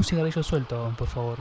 un 0.00 0.04
cigarrillo 0.04 0.42
suelto, 0.42 0.94
por 0.96 1.08
favor. 1.08 1.38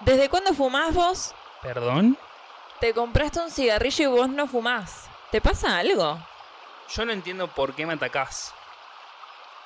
¿Desde 0.00 0.28
cuándo 0.28 0.54
fumás 0.54 0.94
vos? 0.94 1.34
¿Perdón? 1.60 2.16
Te 2.78 2.94
compraste 2.94 3.40
un 3.40 3.50
cigarrillo 3.50 4.04
y 4.04 4.06
vos 4.06 4.28
no 4.28 4.46
fumás. 4.46 5.08
¿Te 5.32 5.40
pasa 5.40 5.78
algo? 5.78 6.20
Yo 6.88 7.04
no 7.04 7.12
entiendo 7.12 7.48
por 7.48 7.74
qué 7.74 7.86
me 7.86 7.94
atacás. 7.94 8.54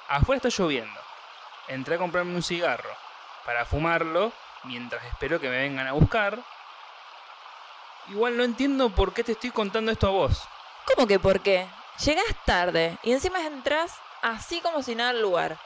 Afuera 0.09 0.37
está 0.37 0.49
lloviendo. 0.49 1.01
Entré 1.67 1.97
a 1.97 1.99
comprarme 1.99 2.35
un 2.35 2.43
cigarro 2.43 2.91
para 3.45 3.65
fumarlo 3.65 4.33
mientras 4.65 5.05
espero 5.05 5.41
que 5.41 5.49
me 5.49 5.59
vengan 5.59 5.87
a 5.87 5.93
buscar. 5.93 6.39
Igual 8.09 8.37
no 8.37 8.45
entiendo 8.45 8.91
por 8.91 9.13
qué 9.13 9.23
te 9.25 9.33
estoy 9.33 9.51
contando 9.51 9.93
esto 9.93 10.07
a 10.07 10.11
vos. 10.11 10.43
¿Cómo 10.87 11.07
que 11.07 11.19
por 11.19 11.41
qué? 11.41 11.67
Llegás 12.05 12.25
tarde 12.47 12.97
y 13.03 13.13
encima 13.13 13.45
entras 13.45 13.95
así 14.23 14.61
como 14.61 14.83
si 14.83 14.95
nada 14.95 15.11
al 15.11 15.21
lugar. 15.21 15.59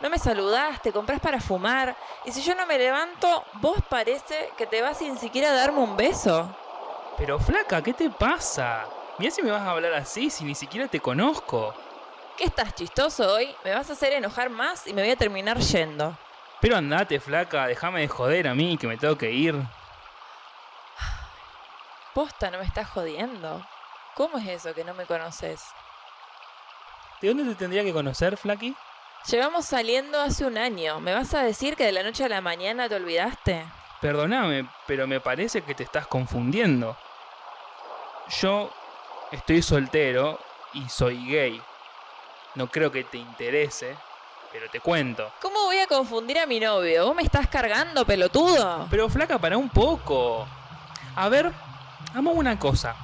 No 0.00 0.08
me 0.08 0.18
saludás, 0.18 0.80
te 0.82 0.92
compras 0.92 1.20
para 1.20 1.40
fumar 1.40 1.96
y 2.24 2.32
si 2.32 2.42
yo 2.42 2.54
no 2.54 2.66
me 2.66 2.78
levanto, 2.78 3.44
vos 3.54 3.78
parece 3.88 4.52
que 4.56 4.66
te 4.66 4.82
vas 4.82 4.98
sin 4.98 5.18
siquiera 5.18 5.52
darme 5.52 5.80
un 5.80 5.96
beso. 5.96 6.54
Pero 7.18 7.38
flaca, 7.38 7.82
¿qué 7.82 7.92
te 7.92 8.08
pasa? 8.08 8.86
Mira 9.20 9.32
si 9.32 9.42
me 9.42 9.50
vas 9.50 9.60
a 9.60 9.72
hablar 9.72 9.92
así 9.92 10.30
si 10.30 10.44
ni 10.44 10.54
siquiera 10.54 10.88
te 10.88 10.98
conozco. 10.98 11.74
¿Qué 12.38 12.44
estás 12.44 12.74
chistoso 12.74 13.34
hoy? 13.34 13.54
Me 13.62 13.74
vas 13.74 13.90
a 13.90 13.92
hacer 13.92 14.14
enojar 14.14 14.48
más 14.48 14.86
y 14.86 14.94
me 14.94 15.02
voy 15.02 15.10
a 15.10 15.16
terminar 15.16 15.58
yendo. 15.58 16.16
Pero 16.62 16.78
andate, 16.78 17.20
flaca, 17.20 17.66
déjame 17.66 18.00
de 18.00 18.08
joder 18.08 18.48
a 18.48 18.54
mí 18.54 18.78
que 18.78 18.86
me 18.86 18.96
tengo 18.96 19.18
que 19.18 19.30
ir. 19.30 19.54
Posta, 22.14 22.50
no 22.50 22.60
me 22.60 22.64
estás 22.64 22.88
jodiendo. 22.88 23.62
¿Cómo 24.14 24.38
es 24.38 24.48
eso 24.48 24.72
que 24.72 24.84
no 24.84 24.94
me 24.94 25.04
conoces? 25.04 25.66
¿De 27.20 27.28
dónde 27.28 27.44
te 27.44 27.56
tendría 27.56 27.84
que 27.84 27.92
conocer, 27.92 28.38
Flaki? 28.38 28.74
Llevamos 29.30 29.66
saliendo 29.66 30.18
hace 30.18 30.46
un 30.46 30.56
año. 30.56 30.98
¿Me 31.00 31.12
vas 31.12 31.34
a 31.34 31.42
decir 31.42 31.76
que 31.76 31.84
de 31.84 31.92
la 31.92 32.02
noche 32.02 32.24
a 32.24 32.28
la 32.30 32.40
mañana 32.40 32.88
te 32.88 32.94
olvidaste? 32.94 33.66
Perdóname, 34.00 34.66
pero 34.86 35.06
me 35.06 35.20
parece 35.20 35.60
que 35.60 35.74
te 35.74 35.82
estás 35.82 36.06
confundiendo. 36.06 36.96
Yo 38.40 38.70
estoy 39.30 39.62
soltero 39.62 40.38
y 40.72 40.88
soy 40.88 41.26
gay. 41.26 41.60
No 42.54 42.66
creo 42.68 42.90
que 42.90 43.04
te 43.04 43.18
interese, 43.18 43.96
pero 44.52 44.68
te 44.70 44.80
cuento. 44.80 45.30
¿Cómo 45.40 45.64
voy 45.64 45.78
a 45.78 45.86
confundir 45.86 46.38
a 46.38 46.46
mi 46.46 46.58
novio? 46.60 47.06
¿Vos 47.06 47.14
me 47.14 47.22
estás 47.22 47.48
cargando, 47.48 48.04
pelotudo? 48.04 48.86
Pero 48.90 49.08
flaca, 49.08 49.38
para 49.38 49.56
un 49.56 49.68
poco. 49.68 50.46
A 51.14 51.28
ver, 51.28 51.52
hagamos 52.10 52.36
una 52.36 52.58
cosa. 52.58 52.94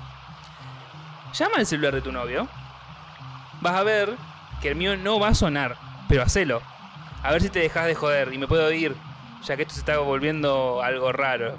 Llama 1.32 1.56
al 1.56 1.66
celular 1.66 1.94
de 1.94 2.02
tu 2.02 2.12
novio. 2.12 2.48
Vas 3.60 3.74
a 3.74 3.82
ver 3.82 4.16
que 4.60 4.68
el 4.68 4.76
mío 4.76 4.96
no 4.96 5.20
va 5.20 5.28
a 5.28 5.34
sonar, 5.34 5.76
pero 6.08 6.22
hacelo. 6.22 6.62
A 7.22 7.30
ver 7.32 7.42
si 7.42 7.50
te 7.50 7.60
dejas 7.60 7.86
de 7.86 7.94
joder 7.94 8.32
y 8.32 8.38
me 8.38 8.48
puedo 8.48 8.70
ir, 8.72 8.96
ya 9.42 9.56
que 9.56 9.62
esto 9.62 9.74
se 9.74 9.80
está 9.80 9.98
volviendo 9.98 10.82
algo 10.82 11.12
raro. 11.12 11.58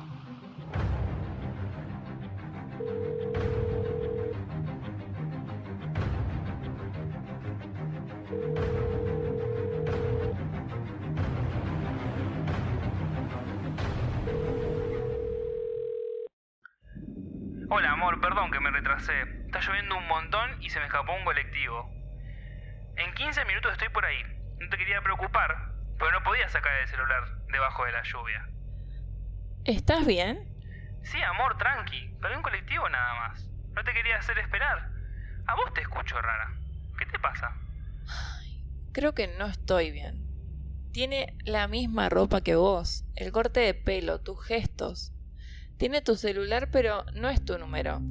Debajo 27.58 27.86
de 27.86 27.92
la 27.92 28.04
lluvia. 28.04 28.50
¿Estás 29.66 30.06
bien? 30.06 30.40
Sí, 31.04 31.18
amor, 31.24 31.58
tranqui. 31.58 32.16
Pero 32.22 32.38
un 32.38 32.44
colectivo 32.44 32.88
nada 32.90 33.14
más. 33.16 33.50
No 33.74 33.84
te 33.84 33.94
quería 33.94 34.18
hacer 34.18 34.38
esperar. 34.38 34.92
A 35.48 35.56
vos 35.56 35.74
te 35.74 35.82
escucho 35.82 36.22
rara. 36.22 36.54
¿Qué 36.98 37.06
te 37.06 37.20
pasa? 37.20 37.52
Creo 38.92 39.14
que 39.14 39.28
no 39.28 39.48
estoy 39.48 39.92
bien. 39.92 40.26
Tiene 40.92 41.36
la 41.46 41.68
misma 41.68 42.10
ropa 42.10 42.42
que 42.42 42.56
vos, 42.56 43.06
el 43.16 43.32
corte 43.32 43.60
de 43.60 43.74
pelo, 43.74 44.20
tus 44.22 44.44
gestos. 44.44 45.14
Tiene 45.78 46.02
tu 46.02 46.16
celular, 46.16 46.70
pero 46.72 47.06
no 47.14 47.30
es 47.30 47.44
tu 47.44 47.58
número. 47.58 48.02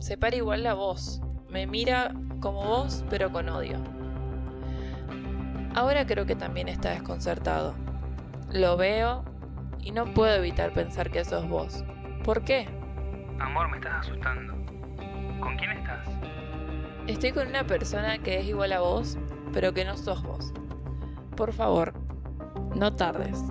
Se 0.00 0.16
para 0.16 0.36
igual 0.36 0.62
la 0.62 0.74
voz. 0.74 1.20
Me 1.48 1.66
mira 1.66 2.12
como 2.40 2.64
vos, 2.64 3.04
pero 3.10 3.30
con 3.30 3.48
odio. 3.48 3.82
Ahora 5.74 6.06
creo 6.06 6.26
que 6.26 6.36
también 6.36 6.68
está 6.68 6.90
desconcertado. 6.90 7.83
Lo 8.54 8.76
veo 8.76 9.24
y 9.82 9.90
no 9.90 10.14
puedo 10.14 10.32
evitar 10.32 10.72
pensar 10.72 11.10
que 11.10 11.24
sos 11.24 11.48
vos. 11.48 11.84
¿Por 12.22 12.44
qué? 12.44 12.68
Amor, 13.40 13.68
me 13.68 13.78
estás 13.78 14.06
asustando. 14.06 14.54
¿Con 15.40 15.56
quién 15.56 15.72
estás? 15.72 16.08
Estoy 17.08 17.32
con 17.32 17.48
una 17.48 17.66
persona 17.66 18.18
que 18.18 18.38
es 18.38 18.46
igual 18.46 18.72
a 18.72 18.78
vos, 18.78 19.18
pero 19.52 19.74
que 19.74 19.84
no 19.84 19.96
sos 19.96 20.22
vos. 20.22 20.52
Por 21.36 21.52
favor, 21.52 21.94
no 22.76 22.94
tardes. 22.94 23.42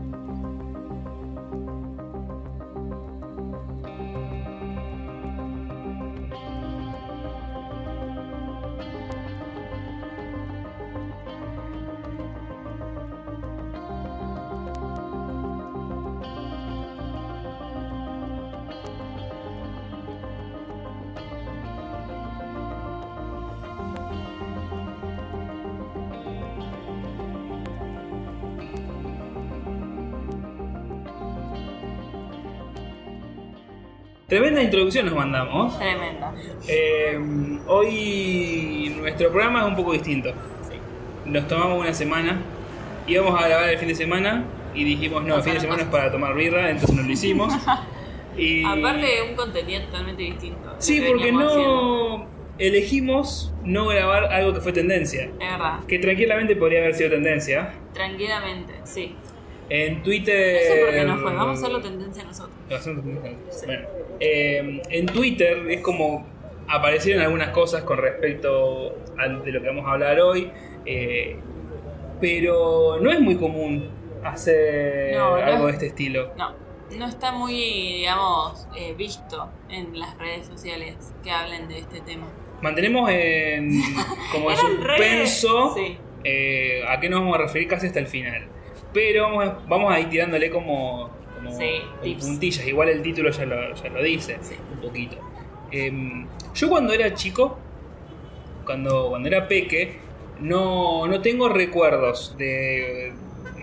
Tremenda 34.53 34.69
introducción 34.69 35.05
nos 35.07 35.15
mandamos. 35.15 35.79
Tremenda. 35.79 36.31
Eh, 36.67 37.19
hoy 37.65 38.95
nuestro 38.99 39.31
programa 39.31 39.61
es 39.61 39.65
un 39.65 39.75
poco 39.75 39.93
distinto. 39.93 40.31
Nos 41.25 41.47
tomamos 41.47 41.79
una 41.79 41.91
semana, 41.91 42.39
íbamos 43.07 43.41
a 43.41 43.47
grabar 43.47 43.69
el 43.69 43.79
fin 43.79 43.87
de 43.87 43.95
semana 43.95 44.43
y 44.75 44.83
dijimos, 44.83 45.23
no, 45.23 45.37
el 45.37 45.41
fin 45.41 45.55
de 45.55 45.59
semana 45.59 45.81
es 45.81 45.87
para 45.87 46.11
tomar 46.11 46.35
birra, 46.35 46.69
entonces 46.69 46.95
no 46.95 47.01
lo 47.01 47.11
hicimos. 47.11 47.53
Y... 48.35 48.65
Aparte, 48.65 49.05
un 49.29 49.35
contenido 49.35 49.83
totalmente 49.83 50.23
distinto. 50.23 50.75
Sí, 50.79 50.99
que 50.99 51.07
porque 51.07 51.29
haciendo. 51.29 51.43
no 51.43 52.27
elegimos 52.57 53.53
no 53.63 53.85
grabar 53.85 54.25
algo 54.25 54.55
que 54.55 54.59
fue 54.59 54.73
tendencia. 54.73 55.25
Es 55.25 55.37
verdad. 55.37 55.81
Que 55.87 55.99
tranquilamente 55.99 56.55
podría 56.55 56.79
haber 56.79 56.95
sido 56.95 57.11
tendencia. 57.11 57.75
Tranquilamente, 57.93 58.73
sí. 58.85 59.15
En 59.69 60.03
Twitter... 60.03 60.53
No 60.69 60.75
sé 60.75 60.81
por 60.85 60.93
qué 60.93 61.03
no 61.05 61.17
fue. 61.17 61.33
Vamos 61.33 61.57
a 61.57 61.59
hacerlo 61.61 61.81
tendencia 61.81 62.23
nosotros. 62.23 62.51
Bueno, 63.65 63.87
eh, 64.19 64.81
en 64.89 65.05
Twitter 65.07 65.57
es 65.69 65.81
como 65.81 66.25
aparecieron 66.67 67.21
algunas 67.23 67.49
cosas 67.49 67.83
con 67.83 67.97
respecto 67.97 68.95
a 69.17 69.27
de 69.27 69.51
lo 69.51 69.61
que 69.61 69.67
vamos 69.67 69.85
a 69.87 69.91
hablar 69.93 70.19
hoy. 70.21 70.51
eh, 70.85 71.37
pero 72.21 72.99
no 73.01 73.11
es 73.11 73.19
muy 73.19 73.35
común 73.35 73.89
hacer 74.23 75.13
No, 75.15 75.31
no 75.37 75.43
algo 75.43 75.65
de 75.65 75.69
es- 75.71 75.73
este 75.75 75.87
estilo. 75.87 76.31
No, 76.37 76.53
no 76.97 77.05
está 77.07 77.31
muy, 77.33 77.53
digamos, 77.53 78.65
eh, 78.77 78.93
visto 78.97 79.49
en 79.69 79.99
las 79.99 80.17
redes 80.17 80.47
sociales 80.47 80.95
que 81.23 81.31
hablen 81.31 81.67
de 81.67 81.79
este 81.79 81.99
tema. 82.01 82.27
Mantenemos 82.61 83.09
en 83.11 83.81
como 84.31 84.51
en 84.51 84.57
suspenso 84.57 85.73
Sí. 85.75 85.97
eh, 86.23 86.83
a 86.87 86.99
qué 87.01 87.09
nos 87.09 87.19
vamos 87.21 87.35
a 87.35 87.41
referir 87.41 87.67
casi 87.67 87.87
hasta 87.87 87.99
el 87.99 88.07
final. 88.07 88.47
Pero 88.93 89.23
vamos 89.23 89.45
a, 89.47 89.57
vamos 89.67 89.93
a 89.93 89.99
ir 89.99 90.09
tirándole 90.09 90.49
como, 90.49 91.09
como 91.35 91.57
Sí, 91.57 91.81
puntillas. 92.19 92.65
Igual 92.67 92.89
el 92.89 93.01
título 93.01 93.29
ya 93.31 93.45
lo, 93.45 93.73
ya 93.73 93.89
lo 93.89 94.03
dice, 94.03 94.37
Sí. 94.41 94.55
un 94.73 94.79
poquito. 94.79 95.17
Em, 95.71 96.27
yo 96.53 96.69
cuando 96.69 96.93
era 96.93 97.13
chico, 97.15 97.57
cuando, 98.65 99.09
cuando 99.09 99.27
era 99.27 99.47
peque, 99.47 99.97
no, 100.39 101.07
no 101.07 101.21
tengo 101.21 101.49
recuerdos 101.49 102.35
de 102.37 103.13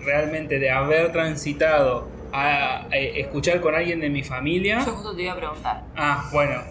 realmente 0.03 0.59
de 0.59 0.69
haber 0.71 1.11
transitado 1.11 2.07
a, 2.33 2.85
a 2.91 2.97
escuchar 2.97 3.61
con 3.61 3.75
alguien 3.75 3.99
de 3.99 4.09
mi 4.09 4.23
familia. 4.23 4.79
Yo 4.85 4.91
justo 4.93 5.15
te 5.15 5.23
iba 5.23 5.33
a 5.33 5.37
preguntar. 5.37 5.83
Ah, 5.95 6.29
bueno, 6.33 6.61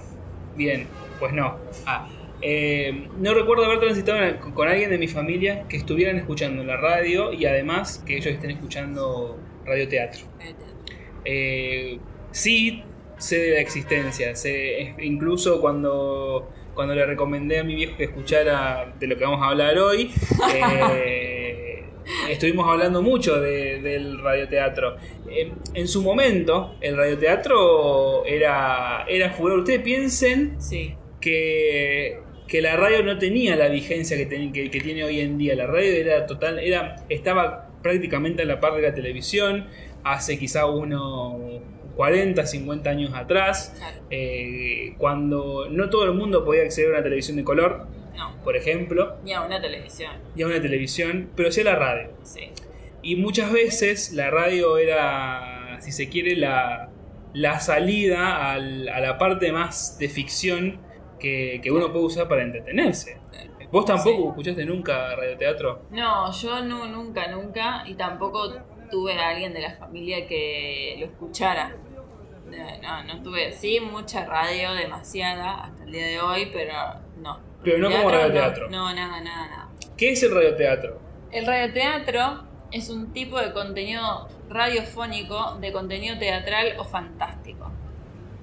bien, 0.56 0.86
pues 1.18 1.32
no. 1.32 1.56
Ah, 1.86 2.06
Eh, 2.42 3.08
no 3.18 3.34
recuerdo 3.34 3.64
haber 3.66 3.80
transitado 3.80 4.18
con 4.54 4.66
alguien 4.68 4.88
de 4.90 4.98
mi 4.98 5.08
familia 5.08 5.66
que 5.68 5.76
estuvieran 5.76 6.16
escuchando 6.16 6.64
la 6.64 6.76
radio 6.76 7.32
y 7.32 7.44
además 7.46 8.02
que 8.06 8.16
ellos 8.16 8.28
estén 8.32 8.50
escuchando 8.52 9.38
radioteatro. 9.66 10.22
Eh, 11.24 11.98
sí 12.30 12.82
sé 13.18 13.36
de 13.38 13.50
la 13.56 13.60
existencia, 13.60 14.34
sé, 14.34 14.94
incluso 15.02 15.60
cuando, 15.60 16.48
cuando 16.74 16.94
le 16.94 17.04
recomendé 17.04 17.58
a 17.58 17.64
mi 17.64 17.74
viejo 17.74 17.96
que 17.98 18.04
escuchara 18.04 18.94
de 18.98 19.06
lo 19.06 19.18
que 19.18 19.24
vamos 19.24 19.42
a 19.42 19.48
hablar 19.50 19.76
hoy, 19.78 20.10
eh, 20.94 21.84
estuvimos 22.30 22.66
hablando 22.66 23.02
mucho 23.02 23.38
de- 23.40 23.80
del 23.82 24.18
radioteatro. 24.22 24.96
En, 25.30 25.52
en 25.74 25.86
su 25.88 26.02
momento, 26.02 26.76
el 26.80 26.96
radioteatro 26.96 28.24
era, 28.24 29.04
era 29.06 29.30
furor. 29.30 29.58
Ustedes 29.60 29.80
piensen 29.82 30.56
Sí. 30.58 30.94
que, 31.20 32.18
que 32.50 32.60
la 32.60 32.76
radio 32.76 33.02
no 33.04 33.16
tenía 33.16 33.54
la 33.56 33.68
vigencia 33.68 34.16
que, 34.16 34.26
ten- 34.26 34.52
que- 34.52 34.70
que 34.70 34.80
tiene 34.80 35.04
hoy 35.04 35.20
en 35.20 35.38
día. 35.38 35.54
La 35.54 35.66
radio 35.66 35.92
era 35.94 36.26
total, 36.26 36.58
era, 36.58 36.96
estaba 37.08 37.68
prácticamente 37.82 38.42
a 38.42 38.44
la 38.44 38.60
par 38.60 38.74
de 38.74 38.82
la 38.82 38.92
televisión 38.94 39.66
hace 40.04 40.38
quizá 40.38 40.66
unos 40.66 41.60
40, 41.96 42.44
50 42.46 42.90
años 42.90 43.12
atrás, 43.14 43.80
eh, 44.10 44.94
cuando 44.98 45.68
no 45.70 45.90
todo 45.90 46.04
el 46.04 46.12
mundo 46.14 46.44
podía 46.44 46.62
acceder 46.62 46.88
a 46.90 46.94
una 46.94 47.02
televisión 47.02 47.36
de 47.36 47.44
color, 47.44 47.86
No. 48.16 48.34
por 48.42 48.56
ejemplo, 48.56 49.16
Ni 49.24 49.32
a 49.32 49.42
una 49.42 49.60
televisión. 49.60 50.12
y 50.34 50.42
a 50.42 50.46
una 50.46 50.60
televisión, 50.60 51.30
pero 51.36 51.52
sí 51.52 51.60
a 51.60 51.64
la 51.64 51.76
radio. 51.76 52.10
Sí. 52.22 52.50
Y 53.02 53.16
muchas 53.16 53.52
veces 53.52 54.12
la 54.12 54.30
radio 54.30 54.76
era, 54.78 55.78
si 55.80 55.92
se 55.92 56.08
quiere, 56.08 56.36
la, 56.36 56.90
la 57.32 57.60
salida 57.60 58.52
al- 58.52 58.88
a 58.88 59.00
la 59.00 59.18
parte 59.18 59.52
más 59.52 59.98
de 59.98 60.08
ficción 60.08 60.78
que, 61.20 61.60
que 61.62 61.70
uno 61.70 61.92
puede 61.92 62.06
usar 62.06 62.26
para 62.28 62.42
entretenerse. 62.42 63.18
¿Vos 63.70 63.84
tampoco 63.84 64.16
Sí. 64.22 64.28
escuchaste 64.30 64.64
nunca 64.64 65.14
radioteatro? 65.14 65.82
No, 65.90 66.32
yo 66.32 66.64
no, 66.64 66.86
nunca, 66.86 67.28
nunca. 67.28 67.84
Y 67.86 67.94
tampoco 67.94 68.52
tuve 68.90 69.12
a 69.14 69.28
alguien 69.28 69.52
de 69.52 69.60
la 69.60 69.70
familia 69.74 70.26
que 70.26 70.96
lo 70.98 71.06
escuchara. 71.06 71.76
Eh, 72.52 72.80
No, 72.82 73.04
no 73.04 73.22
tuve. 73.22 73.52
Sí, 73.52 73.78
mucha 73.78 74.26
radio, 74.26 74.72
demasiada, 74.72 75.60
hasta 75.60 75.84
el 75.84 75.92
día 75.92 76.06
de 76.08 76.20
hoy, 76.20 76.50
pero 76.52 76.72
no. 77.18 77.38
Pero 77.62 77.78
no 77.78 77.90
como 77.90 78.10
Teatro, 78.10 78.18
radioteatro. 78.18 78.70
No, 78.70 78.88
no, 78.88 78.94
nada, 78.94 79.20
nada, 79.20 79.48
nada. 79.48 79.68
¿Qué 79.96 80.10
es 80.10 80.22
el 80.24 80.34
radioteatro? 80.34 80.98
El 81.30 81.46
radioteatro 81.46 82.42
es 82.72 82.90
un 82.90 83.12
tipo 83.12 83.38
de 83.40 83.52
contenido 83.52 84.26
radiofónico, 84.48 85.58
de 85.60 85.70
contenido 85.72 86.18
teatral 86.18 86.74
o 86.78 86.84
fantástico. 86.84 87.70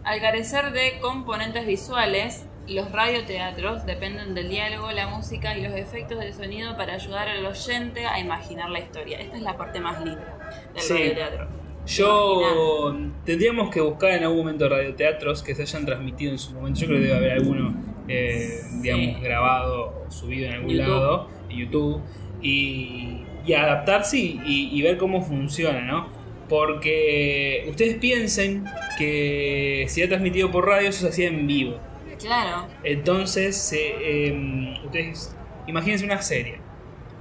Al 0.06 0.22
carecer 0.22 0.72
de 0.72 1.00
componentes 1.02 1.66
visuales, 1.66 2.48
los 2.68 2.92
radioteatros 2.92 3.86
dependen 3.86 4.34
del 4.36 4.50
diálogo, 4.50 4.92
la 4.92 5.08
música 5.08 5.58
y 5.58 5.62
los 5.62 5.74
efectos 5.74 6.20
del 6.20 6.34
sonido 6.34 6.76
para 6.78 6.94
ayudar 6.96 7.28
al 7.30 7.46
oyente 7.46 8.06
a 8.06 8.20
imaginar 8.20 8.70
la 8.70 8.80
historia. 8.80 9.20
Esta 9.20 9.38
es 9.38 9.42
la 9.44 9.58
parte 9.58 9.80
más 9.80 10.04
linda 10.04 10.50
del 10.74 10.82
Sí. 10.84 10.94
radioteatro. 10.94 11.48
Yo 11.86 12.96
tendríamos 13.26 13.70
que 13.74 13.80
buscar 13.82 14.12
en 14.12 14.24
algún 14.24 14.40
momento 14.40 14.68
radioteatros 14.68 15.42
que 15.42 15.56
se 15.56 15.62
hayan 15.62 15.86
transmitido 15.86 16.32
en 16.34 16.38
su 16.38 16.52
momento. 16.54 16.82
Yo 16.82 16.88
creo 16.88 17.00
que 17.00 17.06
debe 17.06 17.18
haber 17.18 17.32
alguno, 17.32 17.74
eh, 18.10 18.60
digamos, 18.82 19.22
grabado 19.22 20.04
o 20.08 20.12
subido 20.12 20.48
en 20.48 20.54
algún 20.54 20.70
YouTube. 20.72 20.88
lado, 20.88 21.30
en 21.50 21.58
YouTube, 21.58 22.02
y, 22.42 23.22
y 23.46 23.54
adaptarse 23.54 24.18
y, 24.18 24.42
y- 24.46 24.70
y 24.78 24.82
ver 24.82 24.98
cómo 24.98 25.22
funciona, 25.24 25.80
¿no? 25.82 26.08
Porque 26.50 27.66
ustedes 27.70 27.96
piensen 27.96 28.66
que 28.98 29.86
si 29.88 30.02
ha 30.04 30.08
transmitido 30.10 30.52
por 30.52 30.66
radio, 30.68 30.90
eso 30.90 31.02
se 31.02 31.08
hacía 31.10 31.28
en 31.28 31.48
vivo. 31.48 31.78
Claro, 32.20 32.68
Entonces, 32.84 33.58
se, 33.58 34.28
em, 34.28 34.84
ustedes 34.86 35.36
imagínense 35.68 36.06
una 36.06 36.22
serie. 36.22 36.60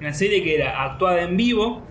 Una 0.01 0.13
serie 0.15 0.43
que 0.43 0.55
era 0.57 0.83
actuada 0.85 1.23
en 1.23 1.37
vivo, 1.37 1.83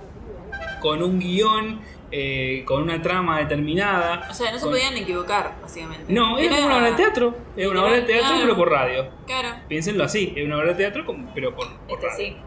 con 0.82 1.02
un 1.04 1.20
guion, 1.20 1.82
eh, 2.12 2.64
con 2.66 2.84
una 2.84 3.02
trama 3.02 3.40
determinada. 3.40 4.28
o 4.30 4.34
sea, 4.34 4.52
no 4.52 4.58
se 4.58 4.64
con- 4.64 4.74
podían 4.74 4.96
equivocar, 4.96 5.56
básicamente. 5.62 6.12
No, 6.14 6.38
era 6.38 6.56
como 6.56 6.68
una 6.68 6.78
obra 6.78 6.86
de 6.92 6.96
teatro. 6.96 7.36
Era 7.58 7.70
una 7.70 7.84
obra 7.84 7.94
de 7.96 8.02
teatro, 8.04 8.28
Claro. 8.28 8.42
pero 8.44 8.56
por 8.56 8.70
radio. 8.72 9.08
Claro, 9.26 9.50
Piénsenlo 9.68 10.04
así, 10.04 10.34
era 10.36 10.46
una 10.46 10.58
obra 10.58 10.68
de 10.70 10.76
teatro, 10.76 11.04
pero 11.34 11.56
por, 11.56 11.68
por 11.88 11.98
este 12.00 12.08
radio. 12.08 12.18
sí. 12.26 12.38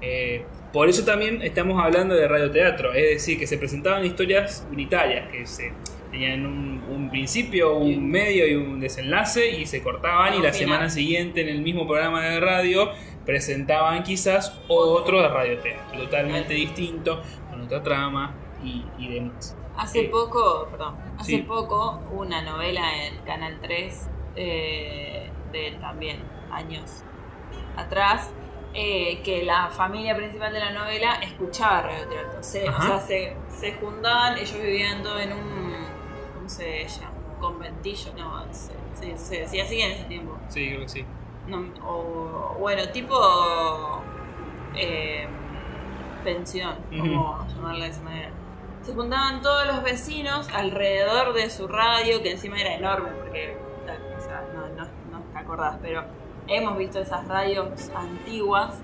Eh, 0.00 0.44
por 0.74 0.88
eso 0.88 1.04
también 1.04 1.40
estamos 1.40 1.80
hablando 1.80 2.16
de 2.16 2.26
radioteatro, 2.26 2.92
es 2.94 3.10
decir, 3.10 3.38
que 3.38 3.46
se 3.46 3.58
presentaban 3.58 4.04
historias 4.04 4.66
unitarias, 4.72 5.30
que 5.30 5.46
se 5.46 5.72
tenían 6.10 6.44
un, 6.44 6.82
un 6.90 7.10
principio, 7.10 7.76
un 7.76 8.10
medio 8.10 8.44
y 8.48 8.56
un 8.56 8.80
desenlace 8.80 9.48
y 9.52 9.66
se 9.66 9.80
cortaban 9.84 10.34
y 10.34 10.42
la 10.42 10.52
final. 10.52 10.52
semana 10.52 10.90
siguiente 10.90 11.42
en 11.42 11.48
el 11.48 11.62
mismo 11.62 11.86
programa 11.86 12.24
de 12.26 12.40
radio 12.40 12.90
presentaban 13.24 14.02
quizás 14.02 14.60
otro 14.66 15.22
de 15.22 15.28
radioteatro, 15.28 15.96
totalmente 15.96 16.54
distinto, 16.54 17.22
con 17.48 17.60
otra 17.62 17.80
trama 17.80 18.34
y, 18.64 18.84
y 18.98 19.14
demás. 19.14 19.56
Hace 19.76 20.00
Eh, 20.00 20.08
poco, 20.10 20.66
perdón, 20.72 20.96
hace 21.18 21.36
sí. 21.36 21.42
poco 21.42 22.00
una 22.12 22.42
novela 22.42 22.82
en 23.06 23.18
Canal 23.24 23.60
3 23.62 24.08
eh, 24.36 25.30
de 25.52 25.70
también 25.80 26.18
años 26.50 27.04
atrás 27.76 28.32
eh, 28.74 29.22
que 29.22 29.44
la 29.44 29.68
familia 29.68 30.16
principal 30.16 30.52
de 30.52 30.58
la 30.60 30.72
novela 30.72 31.14
escuchaba 31.22 31.82
radioteatro. 31.82 32.42
Se, 32.42 32.68
o 32.68 32.82
sea, 32.82 32.98
se, 32.98 33.36
se 33.48 33.74
juntaban, 33.74 34.36
ellos 34.36 34.60
viviendo 34.60 35.18
en 35.18 35.32
un, 35.32 35.74
¿cómo 36.34 36.48
se 36.48 36.86
llama? 36.88 37.12
Un 37.34 37.40
conventillo, 37.40 38.12
no, 38.16 38.44
se, 38.52 38.72
se, 38.94 39.16
se 39.16 39.40
decía 39.42 39.64
así 39.64 39.80
en 39.80 39.92
ese 39.92 40.04
tiempo. 40.04 40.36
Sí, 40.48 40.68
creo 40.68 40.80
que 40.80 40.88
sí. 40.88 41.04
No, 41.46 41.64
o, 41.86 42.56
bueno, 42.58 42.88
tipo 42.88 44.02
eh, 44.74 45.28
pensión, 46.24 46.76
como 46.90 47.46
llamarla 47.46 47.84
de 47.84 47.90
esa 47.90 48.02
manera. 48.02 48.30
Se 48.82 48.92
juntaban 48.92 49.40
todos 49.40 49.66
los 49.66 49.82
vecinos 49.82 50.48
alrededor 50.52 51.32
de 51.32 51.48
su 51.48 51.68
radio, 51.68 52.22
que 52.22 52.32
encima 52.32 52.60
era 52.60 52.74
enorme, 52.74 53.10
porque 53.10 53.56
o 54.16 54.20
sea, 54.20 54.44
no, 54.54 54.66
no, 54.68 54.84
no 55.10 55.22
te 55.32 55.38
acordás, 55.38 55.78
pero 55.80 56.04
hemos 56.48 56.76
visto 56.78 57.00
esas 57.00 57.26
radios 57.28 57.90
antiguas. 57.94 58.80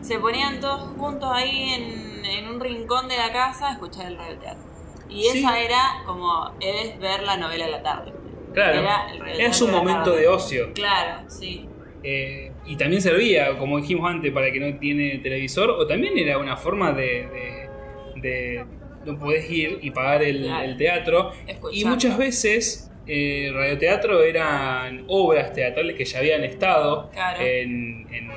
Se 0.00 0.18
ponían 0.18 0.60
todos 0.60 0.90
juntos 0.96 1.30
ahí 1.32 1.74
en, 1.74 2.24
en 2.24 2.48
un 2.48 2.60
rincón 2.60 3.08
de 3.08 3.16
la 3.16 3.32
casa 3.32 3.68
a 3.68 3.72
escuchar 3.72 4.06
el 4.06 4.16
radioteatro. 4.16 4.64
Y 5.08 5.22
Sí. 5.24 5.38
esa 5.40 5.58
era 5.60 5.80
como, 6.06 6.52
es 6.60 6.98
ver 6.98 7.22
la 7.22 7.36
novela 7.36 7.66
de 7.66 7.70
la 7.72 7.82
tarde. 7.82 8.12
Claro, 8.54 8.80
Era 8.80 9.10
el 9.12 9.18
radioteatro 9.20 9.50
es 9.50 9.62
un 9.62 9.70
momento 9.72 10.12
de 10.12 10.28
ocio. 10.28 10.72
Claro, 10.72 11.28
sí. 11.28 11.68
Eh, 12.02 12.52
y 12.64 12.76
también 12.76 13.02
servía, 13.02 13.58
como 13.58 13.76
dijimos 13.78 14.08
antes, 14.10 14.32
para 14.32 14.46
el 14.46 14.52
que 14.54 14.60
no 14.60 14.78
tiene 14.78 15.18
televisor, 15.18 15.68
o 15.70 15.86
también 15.86 16.16
era 16.16 16.38
una 16.38 16.56
forma 16.56 16.92
de. 16.92 17.68
de, 18.16 18.20
de- 18.20 18.66
no 19.04 19.18
podés 19.18 19.50
ir 19.50 19.78
y 19.82 19.90
pagar 19.92 20.22
el, 20.22 20.42
Claro. 20.44 20.64
el 20.64 20.76
teatro. 20.76 21.30
Escuchar. 21.46 21.78
Y 21.78 21.84
muchas 21.86 22.18
veces 22.18 22.89
eh, 23.06 23.50
radioteatro 23.52 24.22
eran 24.22 25.04
obras 25.08 25.52
teatrales 25.52 25.96
que 25.96 26.04
ya 26.04 26.18
habían 26.18 26.44
estado 26.44 27.10
Claro. 27.10 27.40
en, 27.40 28.06
en- 28.12 28.30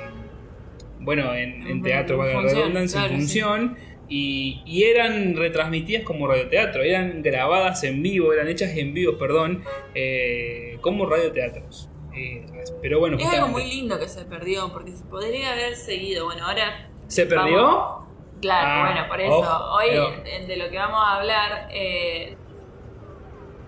bueno, 1.00 1.34
en, 1.34 1.62
en 1.62 1.66
En 1.68 1.82
teatro, 1.82 2.16
valga 2.18 2.32
la 2.34 2.40
función, 2.40 2.60
redundancia, 2.60 3.04
en 3.04 3.10
función. 3.10 3.76
Y, 4.08 4.62
y 4.66 4.84
eran 4.84 5.34
retransmitidas 5.36 6.02
como 6.02 6.26
radioteatro, 6.26 6.82
eran 6.82 7.22
grabadas 7.22 7.84
en 7.84 8.02
vivo, 8.02 8.32
eran 8.32 8.48
hechas 8.48 8.76
en 8.76 8.92
vivo, 8.94 9.16
perdón, 9.18 9.64
eh, 9.94 10.78
como 10.80 11.06
radioteatros. 11.06 11.88
Eh, 12.16 12.46
pero 12.80 13.00
bueno, 13.00 13.18
Es 13.18 13.26
algo 13.26 13.48
muy 13.48 13.64
lindo 13.66 13.98
que 13.98 14.08
se 14.08 14.24
perdió, 14.24 14.70
porque 14.72 14.92
se 14.92 15.04
podría 15.04 15.52
haber 15.52 15.74
seguido. 15.74 16.26
Bueno, 16.26 16.46
ahora. 16.46 16.88
¿Se 17.06 17.26
perdió? 17.26 18.02
Claro, 18.40 18.68
Ah, 18.68 18.92
bueno, 18.92 19.08
por 19.08 19.20
eso. 19.20 19.70
Hoy, 19.72 19.86
pero- 19.88 20.22
de, 20.22 20.46
de 20.46 20.56
lo 20.56 20.70
que 20.70 20.76
vamos 20.76 21.00
a 21.02 21.16
hablar, 21.16 21.68
eh, 21.72 22.36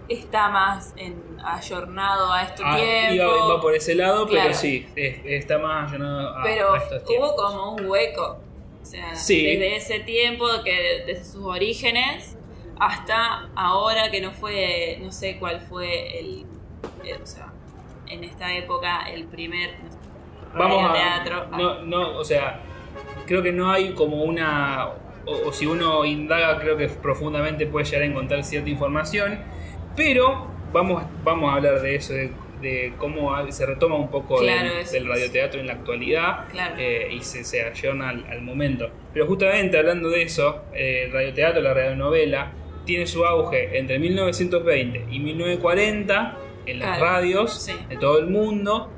está 0.09 0.49
más 0.51 0.95
en, 0.97 1.21
ayornado 1.45 2.33
a 2.33 2.43
estos 2.43 2.65
Ah, 2.67 2.77
tiempos. 2.77 3.15
iba, 3.15 3.27
iba 3.47 3.61
por 3.61 3.75
ese 3.75 3.95
lado, 3.95 4.27
Claro. 4.27 4.47
pero 4.49 4.59
sí, 4.59 4.87
es- 4.97 5.21
está 5.25 5.59
más 5.59 5.91
llenado 5.91 6.29
a, 6.37 6.43
pero 6.43 6.75
a 6.75 6.79
estos 6.79 7.03
hubo 7.09 7.35
como 7.37 7.75
un 7.75 7.87
hueco. 7.87 8.39
O 8.83 8.85
sea, 8.85 9.15
Sí. 9.17 9.45
desde 9.45 9.77
ese 9.77 10.01
tiempo, 10.01 10.47
que 10.65 11.03
desde 11.07 11.25
sus 11.25 11.45
orígenes 11.45 12.37
hasta 12.79 13.49
ahora, 13.57 14.11
que 14.11 14.21
no 14.21 14.33
fue, 14.33 14.99
no 15.03 15.11
sé 15.11 15.39
cuál 15.39 15.61
fue 15.61 16.21
el, 16.21 16.47
el- 17.05 17.23
o 17.23 17.27
sea, 17.27 17.53
en 18.07 18.23
esta 18.23 18.55
época 18.55 19.09
el 19.11 19.25
primer 19.25 19.71
Vamos 20.55 20.85
a. 20.85 20.89
radioteatro. 20.89 21.47
No, 21.59 21.83
no, 21.83 22.17
o 22.19 22.25
sea, 22.25 22.61
creo 23.27 23.43
que 23.43 23.51
no 23.53 23.71
hay 23.71 23.93
como 23.95 24.23
una. 24.23 24.89
O, 25.27 25.49
o 25.49 25.53
si 25.53 25.67
uno 25.67 26.05
indaga, 26.05 26.61
creo 26.61 26.77
que 26.77 26.87
profundamente 26.89 27.67
puede 27.67 27.85
llegar 27.85 28.03
a 28.03 28.07
encontrar 28.07 28.45
cierta 28.45 28.71
información. 28.71 29.41
Pero 29.97 30.47
vamos, 30.73 31.03
vamos 31.25 31.51
a 31.51 31.57
hablar 31.57 31.81
de 31.81 31.95
eso, 31.97 32.13
de, 32.13 32.31
de 32.61 32.93
cómo 32.99 33.35
se 33.51 33.67
retoma 33.67 33.97
un 33.97 34.11
poco 34.11 34.39
Claro, 34.39 34.71
del, 34.93 35.07
radioteatro 35.07 35.61
en 35.61 35.67
la 35.67 35.75
actualidad. 35.75 36.49
Claro. 36.51 36.75
eh, 36.79 37.09
y 37.13 37.23
se, 37.23 37.45
se 37.45 37.63
al, 37.63 38.01
al 38.03 38.43
momento. 38.43 38.91
Pero 39.13 39.27
justamente 39.27 39.79
hablando 39.79 40.11
de 40.11 40.23
eso, 40.23 40.63
eh, 40.75 41.05
el 41.07 41.13
radioteatro, 41.13 41.63
la 41.63 41.75
radionovela, 41.75 42.53
tiene 42.85 43.07
su 43.07 43.25
auge 43.25 43.79
entre 43.79 43.99
1920 43.99 45.07
y 45.11 45.19
1940 45.19 46.39
en 46.67 46.79
las 46.79 46.99
Claro, 46.99 47.05
radios 47.05 47.63
sí. 47.63 47.73
de 47.89 47.97
todo 47.97 48.19
el 48.19 48.27
mundo. 48.29 48.91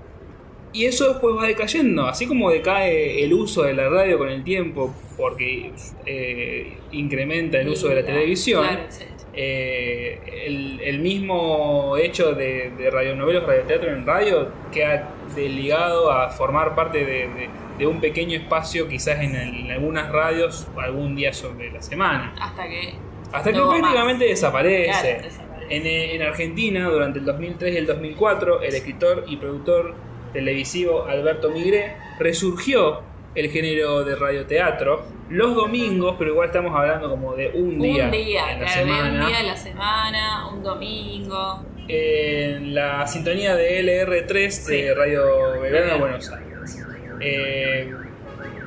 Y 0.72 0.84
eso 0.84 1.08
después 1.08 1.34
va 1.34 1.46
decayendo, 1.46 2.06
así 2.06 2.26
como 2.26 2.50
decae 2.50 3.24
el 3.24 3.32
uso 3.32 3.62
de 3.62 3.72
la 3.72 3.88
radio 3.88 4.18
con 4.18 4.28
el 4.28 4.44
tiempo, 4.44 4.94
porque 5.16 5.72
eh, 6.04 6.76
incrementa 6.92 7.58
el 7.58 7.68
uso 7.68 7.88
de 7.88 7.94
la 7.96 8.04
televisión. 8.04 8.66
sí. 8.90 9.04
Eh, 9.40 10.18
el, 10.46 10.80
el 10.82 10.98
mismo 10.98 11.96
hecho 11.96 12.32
de, 12.32 12.72
de 12.76 12.90
radionovelas, 12.90 13.44
radioteatro 13.44 13.90
en 13.92 14.04
radio 14.04 14.48
queda 14.72 15.10
ligado 15.36 16.10
a 16.10 16.28
formar 16.30 16.74
parte 16.74 16.98
de, 17.04 17.28
de- 17.28 17.48
de 17.78 17.86
un 17.86 18.00
pequeño 18.00 18.36
espacio, 18.36 18.88
quizás 18.88 19.20
en, 19.20 19.36
el- 19.36 19.54
en 19.66 19.70
algunas 19.70 20.10
radios, 20.10 20.66
algún 20.76 21.14
día 21.14 21.32
sobre 21.32 21.70
la 21.70 21.80
semana. 21.80 22.34
Hasta 22.40 22.66
que. 22.68 22.94
Hasta 23.32 23.52
que 23.52 23.58
más. 23.60 23.78
prácticamente 23.78 24.24
desaparece. 24.24 24.90
Claro, 24.90 25.22
desaparece. 25.22 25.76
En, 25.76 25.86
eh, 25.86 26.14
en 26.16 26.22
Argentina, 26.22 26.88
durante 26.88 27.20
el 27.20 27.24
2003 27.24 27.74
y 27.74 27.76
el 27.76 27.86
2004, 27.86 28.62
el 28.62 28.74
escritor 28.74 29.24
y 29.28 29.36
productor 29.36 29.94
televisivo 30.32 31.04
Alberto 31.06 31.50
Migré 31.50 31.94
resurgió 32.18 33.02
el 33.34 33.50
género 33.50 34.04
de 34.04 34.16
radioteatro 34.16 35.04
los 35.30 35.54
domingos, 35.54 36.16
pero 36.18 36.30
igual 36.30 36.46
estamos 36.46 36.74
hablando 36.74 37.10
como 37.10 37.34
de 37.34 37.50
un 37.50 37.78
día, 37.78 38.06
un 38.06 38.10
día, 38.10 38.52
en 38.52 38.60
la 38.60 38.64
claro, 38.66 38.80
semana, 38.80 39.20
un 39.20 39.26
día 39.28 39.38
a 39.38 39.42
la 39.42 39.56
semana, 39.56 40.48
un 40.48 40.62
domingo. 40.62 41.64
en 41.86 42.74
la 42.74 43.06
sintonía 43.06 43.54
de 43.54 43.80
LR3 43.82 44.50
Sí. 44.50 44.82
de 44.82 44.94
Radio 44.94 45.60
Belgrano 45.60 45.92
de. 45.94 45.98
Buenos 45.98 46.30
Aires. 46.32 46.78
Eh, 47.20 47.90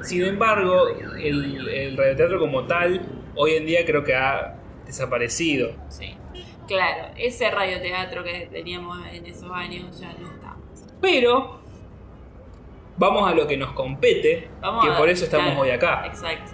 sin 0.03 0.23
embargo, 0.23 0.87
el, 1.19 1.67
el 1.67 1.97
radioteatro 1.97 2.39
como 2.39 2.65
tal, 2.65 3.01
hoy 3.35 3.53
en 3.55 3.65
día 3.65 3.85
creo 3.85 4.03
que 4.03 4.13
ha 4.15 4.55
desaparecido. 4.85 5.71
Sí. 5.89 6.15
Claro, 6.67 7.07
ese 7.17 7.49
radioteatro 7.49 8.23
que 8.23 8.47
teníamos 8.51 8.99
en 9.11 9.25
esos 9.25 9.51
años 9.51 9.99
ya 9.99 10.13
no 10.19 10.27
está. 10.31 10.55
Pero 11.01 11.60
vamos 13.01 13.29
a 13.29 13.33
lo 13.35 13.47
que 13.47 13.57
nos 13.57 13.71
compete, 13.73 14.47
Vamos 14.61 14.85
que 14.85 14.91
por 14.91 15.09
eso 15.09 15.25
estamos 15.25 15.47
claro, 15.47 15.61
hoy 15.61 15.69
acá. 15.71 16.03
Exacto. 16.05 16.51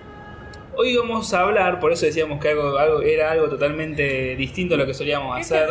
Hoy 0.80 0.96
vamos 0.96 1.34
a 1.34 1.42
hablar, 1.42 1.80
por 1.80 1.92
eso 1.92 2.06
decíamos 2.06 2.39
que 2.39 2.50
algo, 2.50 2.77
algo 2.77 3.01
era 3.01 3.32
algo 3.32 3.50
totalmente 3.50 4.36
distinto 4.36 4.75
a 4.75 4.77
lo 4.77 4.86
que 4.86 4.94
solíamos 4.94 5.36
¿Qué 5.38 5.44
se 5.44 5.58
hacer. 5.58 5.68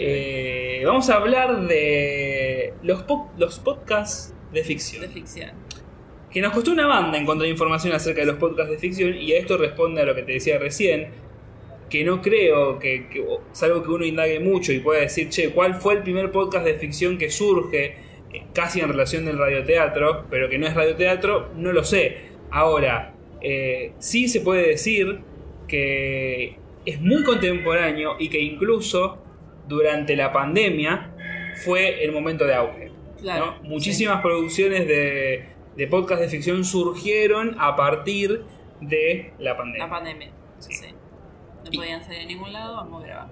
Eh, 0.00 0.82
vamos 0.84 1.08
a 1.08 1.14
hablar 1.14 1.66
de 1.66 2.74
los, 2.82 3.02
po- 3.04 3.30
los 3.38 3.58
podcasts 3.60 4.34
de 4.52 4.64
ficción. 4.64 5.00
de 5.02 5.08
ficción. 5.08 5.50
Que 6.30 6.42
nos 6.42 6.52
costó 6.52 6.72
una 6.72 6.86
banda 6.86 7.16
encontrar 7.16 7.48
información 7.48 7.92
acerca 7.94 8.20
de 8.20 8.26
los 8.26 8.36
podcasts 8.36 8.70
de 8.70 8.78
ficción 8.78 9.14
y 9.14 9.32
a 9.32 9.38
esto 9.38 9.56
responde 9.56 10.02
a 10.02 10.04
lo 10.04 10.14
que 10.14 10.24
te 10.24 10.32
decía 10.32 10.58
recién, 10.58 11.08
que 11.88 12.04
no 12.04 12.20
creo 12.20 12.78
que, 12.78 13.08
que 13.08 13.24
salvo 13.52 13.82
que 13.82 13.88
uno 13.90 14.04
indague 14.04 14.40
mucho 14.40 14.72
y 14.72 14.80
pueda 14.80 15.00
decir, 15.00 15.30
che, 15.30 15.50
¿cuál 15.50 15.76
fue 15.76 15.94
el 15.94 16.02
primer 16.02 16.30
podcast 16.32 16.66
de 16.66 16.74
ficción 16.74 17.16
que 17.16 17.30
surge 17.30 18.07
casi 18.54 18.80
en 18.80 18.88
relación 18.88 19.24
del 19.24 19.38
radioteatro, 19.38 20.26
pero 20.30 20.48
que 20.48 20.58
no 20.58 20.66
es 20.66 20.74
radioteatro? 20.74 21.50
No 21.56 21.72
lo 21.72 21.84
sé. 21.84 22.28
Ahora, 22.50 23.14
eh, 23.40 23.92
sí 23.98 24.28
se 24.28 24.40
puede 24.40 24.68
decir 24.68 25.20
que 25.66 26.58
es 26.84 27.00
muy 27.00 27.22
contemporáneo 27.24 28.16
y 28.18 28.28
que 28.28 28.40
incluso 28.40 29.18
durante 29.66 30.16
la 30.16 30.32
pandemia 30.32 31.12
fue 31.64 32.04
el 32.04 32.12
momento 32.12 32.44
de 32.44 32.54
auge. 32.54 32.90
Claro. 33.20 33.56
¿no? 33.62 33.68
Muchísimas 33.68 34.22
producciones 34.22 34.86
de, 34.86 35.46
de 35.76 35.86
podcast 35.86 36.20
de 36.22 36.28
ficción 36.28 36.64
surgieron 36.64 37.56
a 37.58 37.76
partir 37.76 38.44
de 38.80 39.32
la 39.38 39.56
pandemia. 39.56 39.86
La 39.86 39.90
pandemia. 39.90 40.30
Sí. 40.58 40.72
Sí. 40.72 40.86
No 41.64 41.70
podían 41.70 42.02
salir 42.02 42.20
a 42.22 42.26
ningún 42.26 42.52
lado, 42.52 42.76
vamos 42.76 43.02
a 43.02 43.06
grabar. 43.06 43.28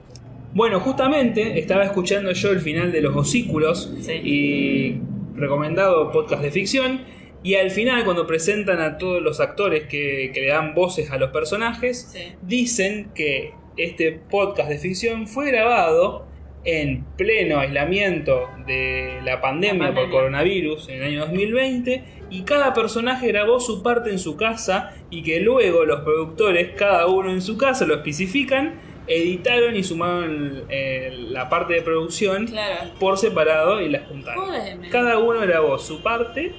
Bueno, 0.56 0.80
justamente 0.80 1.58
estaba 1.58 1.84
escuchando 1.84 2.32
yo 2.32 2.50
el 2.50 2.60
final 2.60 2.90
de 2.90 3.02
Los 3.02 3.14
Osículos 3.14 3.92
Sí. 4.00 4.12
y 4.24 5.00
recomendado 5.38 6.10
podcast 6.10 6.40
de 6.42 6.50
ficción. 6.50 7.02
Y 7.42 7.56
al 7.56 7.70
final, 7.70 8.04
cuando 8.06 8.26
presentan 8.26 8.80
a 8.80 8.96
todos 8.96 9.20
los 9.20 9.38
actores 9.40 9.82
que, 9.82 10.30
que 10.32 10.40
le 10.40 10.46
dan 10.46 10.74
voces 10.74 11.10
a 11.10 11.18
los 11.18 11.28
personajes, 11.30 12.08
Sí. 12.10 12.20
dicen 12.40 13.10
que 13.14 13.52
este 13.76 14.12
podcast 14.12 14.70
de 14.70 14.78
ficción 14.78 15.28
fue 15.28 15.50
grabado 15.50 16.26
en 16.64 17.04
pleno 17.18 17.58
aislamiento 17.58 18.48
de 18.66 19.20
la 19.26 19.42
pandemia, 19.42 19.90
La 19.90 19.94
por 19.94 20.08
coronavirus 20.10 20.88
en 20.88 20.94
el 20.96 21.02
año 21.04 21.20
2020 21.20 22.02
y 22.30 22.44
cada 22.44 22.72
personaje 22.72 23.28
grabó 23.28 23.60
su 23.60 23.82
parte 23.82 24.08
en 24.10 24.18
su 24.18 24.38
casa 24.38 24.94
y 25.10 25.22
que 25.22 25.38
luego 25.40 25.84
los 25.84 26.00
productores, 26.00 26.70
cada 26.78 27.08
uno 27.08 27.30
en 27.30 27.42
su 27.42 27.58
casa, 27.58 27.84
lo 27.84 27.96
especifican, 27.96 28.95
editaron 29.06 29.76
y 29.76 29.82
sumaron 29.84 30.64
eh, 30.68 31.10
la 31.30 31.48
parte 31.48 31.74
de 31.74 31.82
producción 31.82 32.46
Claro. 32.46 32.90
por 32.98 33.18
separado 33.18 33.80
y 33.80 33.88
las 33.88 34.06
juntaron. 34.08 34.46
Jódeme. 34.46 34.88
Cada 34.90 35.18
uno 35.18 35.40
grabó 35.40 35.78
su 35.78 36.02
parte 36.02 36.52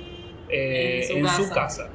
eh, 0.49 1.07
En 1.09 1.17
en, 1.19 1.29
su 1.29 1.43
su, 1.43 1.53
casa. 1.53 1.89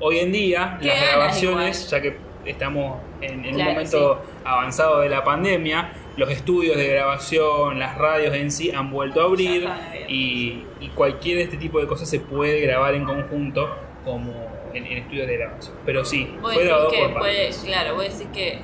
Hoy 0.00 0.18
en 0.18 0.32
día, 0.32 0.76
Qué 0.80 0.88
las 0.88 1.00
grabaciones, 1.00 1.88
ya 1.90 2.00
que 2.02 2.16
estamos 2.44 3.00
en, 3.22 3.44
en 3.44 3.54
Claro, 3.54 3.70
un 3.70 3.74
momento 3.76 4.22
avanzado 4.44 5.00
de 5.00 5.08
la 5.08 5.24
pandemia, 5.24 5.92
los 6.16 6.30
estudios 6.30 6.76
de 6.76 6.86
grabación, 6.88 7.78
las 7.78 7.96
radios 7.96 8.34
en 8.34 8.50
sí 8.50 8.70
han 8.70 8.90
vuelto 8.90 9.22
a 9.22 9.24
abrir 9.24 9.66
y, 10.08 10.62
y 10.80 10.88
cualquier 10.94 11.38
de 11.38 11.42
este 11.44 11.56
tipo 11.56 11.80
de 11.80 11.86
cosas 11.86 12.08
se 12.10 12.20
puede 12.20 12.60
grabar 12.60 12.94
en 12.94 13.04
conjunto 13.04 13.74
como 14.04 14.32
en, 14.74 14.84
en 14.84 14.98
estudios 14.98 15.26
de 15.26 15.38
grabación. 15.38 15.74
Pero 15.86 16.04
sí, 16.04 16.28
fue 16.42 16.62
grabado 16.64 16.88
por 16.90 17.14
puede, 17.14 17.44
partes. 17.46 17.62
claro, 17.64 17.94
vos 17.94 18.04
decís 18.04 18.26
que, 18.34 18.58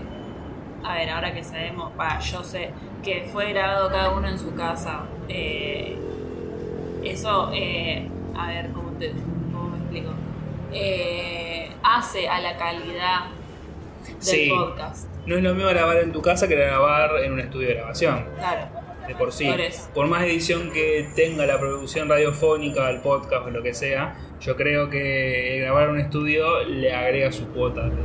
a 0.85 0.95
ver, 0.95 1.11
ahora 1.11 1.33
que 1.35 1.43
sabemos, 1.45 1.93
va, 1.99 2.19
yo 2.21 2.43
sé 2.43 2.71
que 3.03 3.29
fue 3.33 3.53
grabado 3.53 3.89
cada 3.91 4.11
uno 4.15 4.29
en 4.29 4.39
su 4.39 4.55
casa. 4.55 5.03
eh, 5.29 5.97
eso, 7.05 7.51
eh, 7.55 8.07
a 8.37 8.49
ver, 8.49 8.71
¿cómo, 8.73 8.91
te, 8.99 9.13
cómo 9.53 9.71
me 9.71 9.79
explico? 9.79 10.11
Eh, 10.73 11.71
hace 11.83 12.29
a 12.29 12.41
la 12.41 12.57
calidad 12.57 13.27
del 14.07 14.17
Sí. 14.23 14.51
podcast. 14.51 15.09
No 15.27 15.37
es 15.37 15.43
lo 15.43 15.55
mismo 15.55 15.71
grabar 15.71 15.97
en 15.99 16.13
tu 16.13 16.21
casa 16.23 16.47
que 16.49 16.57
grabar 16.57 17.11
en 17.25 17.33
un 17.33 17.41
estudio 17.41 17.69
de 17.69 17.75
grabación. 17.75 18.27
Claro. 18.37 18.67
de 19.09 19.15
por 19.17 19.33
sí. 19.33 19.49
Por 19.93 20.07
más 20.07 20.23
edición 20.23 20.71
que 20.73 21.09
tenga 21.17 21.45
la 21.45 21.59
producción 21.59 22.09
radiofónica, 22.09 22.89
el 22.91 23.01
podcast 23.01 23.47
o 23.47 23.51
lo 23.51 23.61
que 23.63 23.75
sea, 23.75 24.15
yo 24.41 24.55
creo 24.57 24.89
que 24.89 25.59
grabar 25.63 25.85
en 25.85 25.91
un 25.95 26.01
estudio 26.01 26.63
le 26.65 26.95
agrega 26.95 27.33
su 27.33 27.49
cuota 27.49 27.89
de, 27.89 27.97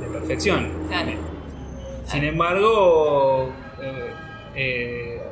de 0.00 0.06
perfección. 0.12 0.70
Claro. 0.88 1.12
Sin 2.10 2.24
embargo, 2.24 3.52
eh, 3.80 4.10
eh, 4.54 5.22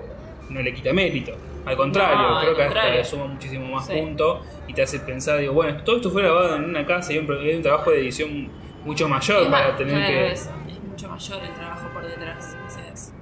no 0.50 0.62
le 0.62 0.72
quita 0.72 0.92
mérito. 0.92 1.32
Al 1.66 1.76
contrario, 1.76 2.16
No, 2.16 2.36
al 2.36 2.42
creo 2.44 2.56
que 2.56 2.62
hasta 2.62 2.74
contrario. 2.74 2.98
le 3.00 3.04
suma 3.04 3.24
muchísimo 3.26 3.66
más 3.74 3.86
Sí. 3.86 3.92
puntos 3.94 4.46
y 4.68 4.74
te 4.74 4.82
hace 4.82 5.00
pensar, 5.00 5.38
digo, 5.38 5.52
bueno, 5.54 5.82
todo 5.82 5.96
esto 5.96 6.10
fue 6.10 6.22
grabado 6.22 6.56
en 6.56 6.64
una 6.64 6.86
casa 6.86 7.12
y 7.12 7.16
hay 7.16 7.20
un, 7.20 7.26
pro- 7.26 7.40
hay 7.40 7.54
un 7.56 7.62
trabajo 7.62 7.90
de 7.90 7.98
edición 8.00 8.48
mucho 8.84 9.08
mayor 9.08 9.42
Es 9.42 9.48
para 9.48 9.76
tener 9.76 9.94
claro, 9.94 10.08
que... 10.08 10.32
es 10.32 10.50
mucho 10.88 11.08
mayor 11.08 11.42
el 11.42 11.54
trabajo 11.54 11.88
por 11.92 12.06
detrás. 12.06 12.56
es- 12.92 13.12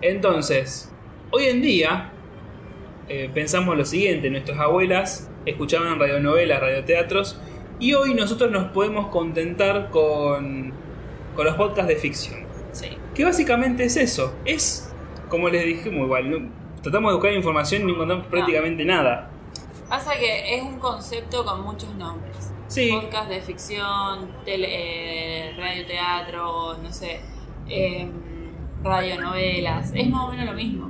Entonces, 0.00 0.92
hoy 1.30 1.44
en 1.46 1.62
día 1.62 2.10
eh, 3.08 3.30
pensamos 3.32 3.76
lo 3.76 3.84
siguiente, 3.84 4.30
nuestras 4.30 4.58
abuelas 4.58 5.30
escuchaban 5.46 5.98
radionovelas, 5.98 6.60
radioteatros, 6.60 7.40
y 7.80 7.94
hoy 7.94 8.14
nosotros 8.14 8.50
nos 8.50 8.70
podemos 8.70 9.08
contentar 9.08 9.90
con, 9.90 10.72
con 11.34 11.44
los 11.46 11.54
podcasts 11.56 11.88
de 11.88 11.96
ficción. 11.96 12.41
Sí. 12.72 12.88
Que 13.14 13.24
básicamente 13.24 13.84
es 13.84 13.96
eso, 13.96 14.34
es, 14.44 14.92
como 15.28 15.48
les 15.48 15.64
dijimos 15.64 16.04
igual, 16.06 16.30
no- 16.30 16.50
tratamos 16.82 17.12
de 17.12 17.14
buscar 17.16 17.32
información 17.32 17.82
y 17.82 17.84
no 17.86 17.92
encontramos 17.92 18.26
prácticamente 18.26 18.84
nada. 18.84 19.30
Pasa 19.88 20.12
que 20.18 20.56
es 20.56 20.62
un 20.62 20.78
concepto 20.78 21.44
con 21.44 21.62
muchos 21.62 21.94
nombres. 21.96 22.50
Sí. 22.68 22.90
Podcast 22.90 23.28
de 23.28 23.40
ficción, 23.42 24.30
tele, 24.44 24.66
eh, 24.70 25.52
radioteatro, 25.56 26.78
no 26.82 26.90
sé, 26.90 27.20
eh, 27.68 28.08
radionovelas. 28.82 29.92
Es 29.94 30.08
más 30.08 30.24
o 30.24 30.30
menos 30.30 30.46
lo 30.46 30.52
mismo. 30.54 30.88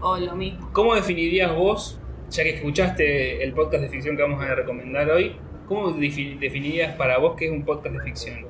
O 0.00 0.16
lo 0.16 0.34
mismo. 0.36 0.68
¿Cómo 0.72 0.94
definirías 0.94 1.54
vos, 1.54 1.98
ya 2.30 2.42
que 2.42 2.50
escuchaste 2.56 3.42
el 3.42 3.52
podcast 3.52 3.82
de 3.84 3.88
ficción 3.88 4.16
que 4.16 4.22
vamos 4.22 4.42
a 4.44 4.54
recomendar 4.54 5.10
hoy, 5.10 5.36
cómo 5.66 5.92
defi- 5.92 6.38
definirías 6.38 6.94
para 6.96 7.18
vos 7.18 7.34
qué 7.36 7.46
es 7.46 7.52
un 7.52 7.64
podcast 7.64 7.94
de 7.96 8.02
ficción? 8.02 8.46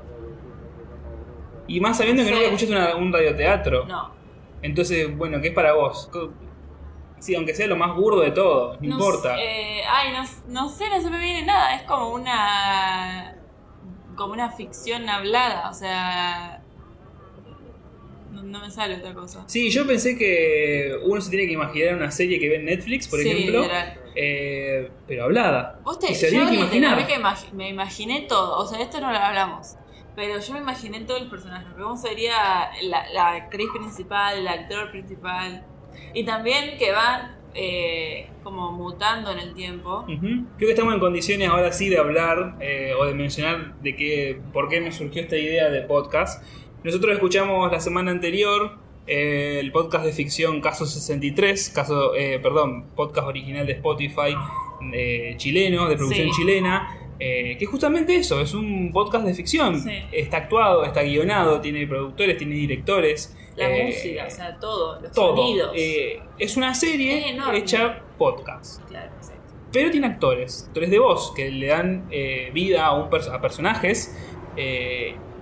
Y 1.69 1.81
más 1.81 1.99
sabiendo 1.99 2.23
que 2.23 2.29
Sí. 2.31 2.35
nunca 2.35 2.47
escuchaste 2.47 2.75
una- 2.75 2.97
un 2.97 3.13
radioteatro. 3.13 3.85
No. 3.87 4.11
Entonces, 4.63 5.17
bueno, 5.17 5.41
¿qué 5.41 5.49
es 5.49 5.55
para 5.55 5.75
vos? 5.75 6.11
Sí, 7.21 7.35
aunque 7.35 7.55
sea 7.55 7.67
lo 7.67 7.77
más 7.77 7.95
burdo 7.97 8.21
de 8.21 8.31
todo, 8.31 8.75
no, 8.75 8.81
No 8.81 8.87
importa. 8.95 9.37
eh, 9.41 9.83
ay, 9.89 10.13
no, 10.13 10.25
no 10.63 10.69
sé, 10.69 10.89
no 10.89 11.01
se 11.01 11.11
me 11.11 11.19
viene 11.19 11.45
nada. 11.47 11.75
Es 11.77 11.83
como 11.83 12.11
una. 12.13 13.35
como 14.17 14.33
una 14.33 14.51
ficción 14.51 15.09
hablada. 15.09 15.71
O 15.71 15.75
sea. 15.75 16.63
No, 18.33 18.43
no 18.43 18.61
me 18.61 18.71
sale 18.71 18.97
otra 18.97 19.15
cosa. 19.15 19.45
Sí, 19.47 19.71
yo 19.71 19.87
pensé 19.87 20.17
que 20.19 20.93
uno 21.05 21.21
se 21.21 21.31
tiene 21.31 21.47
que 21.47 21.53
imaginar 21.55 21.95
una 21.95 22.11
serie 22.11 22.39
que 22.39 22.49
ve 22.49 22.57
en 22.57 22.65
Netflix, 22.67 23.09
por 23.09 23.21
Sí, 23.21 23.29
ejemplo, 23.31 23.65
eh, 24.15 24.91
pero 25.07 25.25
hablada. 25.25 25.81
Vos 25.83 25.99
te, 25.99 26.13
y 26.13 26.15
se 26.15 26.27
yo 26.27 26.47
tiene 26.47 26.51
que 26.71 26.77
imaginar. 26.79 27.07
que 27.07 27.15
imagi- 27.17 27.53
me 27.53 27.69
imaginé 27.69 28.23
todo, 28.29 28.59
o 28.59 28.67
sea, 28.67 28.81
esto 28.81 29.01
no 29.01 29.11
lo 29.11 29.19
hablamos, 29.19 29.77
pero 30.19 30.41
yo 30.41 30.53
me 30.53 30.59
imaginé 30.59 30.99
todos 31.03 31.21
los 31.21 31.31
personajes, 31.31 31.69
cómo 31.79 31.97
sería 31.97 32.71
la, 32.83 33.09
la 33.13 33.35
actriz 33.35 33.69
principal, 33.73 34.37
el 34.39 34.49
actor 34.49 34.91
principal, 34.91 35.65
y 36.13 36.25
también 36.25 36.77
que 36.77 36.91
van 36.91 37.37
eh, 37.55 38.29
como 38.43 38.73
mutando 38.73 39.31
en 39.31 39.39
el 39.39 39.55
tiempo. 39.55 40.01
Ujú. 40.09 40.19
Creo 40.57 40.59
que 40.59 40.71
estamos 40.71 40.93
en 40.95 40.99
condiciones 40.99 41.49
ahora 41.49 41.73
sí 41.73 41.89
de 41.89 41.99
hablar 41.99 42.57
eh, 42.59 42.95
o 42.99 43.05
de 43.05 43.15
mencionar 43.15 43.81
de 43.81 43.95
qué, 43.95 44.41
por 44.53 44.69
qué 44.69 44.81
me 44.81 44.91
surgió 44.91 45.23
esta 45.23 45.37
idea 45.37 45.69
de 45.71 45.83
podcast. 45.83 46.43
Nosotros 46.83 47.13
escuchamos 47.15 47.71
la 47.71 47.79
semana 47.79 48.11
anterior 48.11 48.77
eh, 49.07 49.59
el 49.61 49.71
podcast 49.71 50.05
de 50.05 50.13
ficción 50.13 50.61
Caso 50.61 50.85
63, 50.85 51.71
caso, 51.71 52.17
eh, 52.17 52.41
perdón, 52.43 52.87
podcast 52.97 53.29
original 53.29 53.65
de 53.69 53.75
Spotify 53.75 54.35
eh, 54.93 55.35
chileno, 55.37 55.89
de 55.89 55.95
producción 55.97 56.29
Sí. 56.31 56.35
chilena. 56.43 57.05
Eh, 57.21 57.57
que 57.59 57.65
es 57.65 57.71
justamente 57.71 58.15
eso, 58.17 58.41
es 58.41 58.55
un 58.55 58.93
podcast 58.93 59.25
de 59.27 59.35
ficción. 59.35 59.81
Sí. 59.81 59.91
Está 60.13 60.39
actuado, 60.39 60.85
está 60.85 61.03
guionado, 61.03 61.61
tiene 61.61 61.87
productores, 61.87 62.37
tiene 62.39 62.55
directores. 62.55 63.37
La 63.57 63.69
eh, 63.71 63.87
música, 63.87 64.25
o 64.27 64.31
sea, 64.31 64.57
todo, 64.61 65.01
los 65.01 65.11
todo. 65.13 65.37
sonidos. 65.37 65.73
Eh, 65.75 66.21
es 66.39 66.57
una 66.57 66.75
serie 66.75 67.31
Es 67.31 67.37
hecha 67.55 68.03
podcast. 68.17 68.85
Claro, 68.89 69.11
exacto. 69.17 69.43
Pero 69.73 69.91
tiene 69.91 70.07
actores, 70.07 70.65
actores 70.69 70.91
de 70.91 70.99
voz, 71.01 71.33
que 71.35 71.51
le 71.51 71.67
dan 71.67 72.07
eh, 72.11 72.51
vida 72.55 72.87
a, 72.87 72.95
un 72.95 73.11
pers- 73.11 73.33
a 73.33 73.41
personajes. 73.41 74.17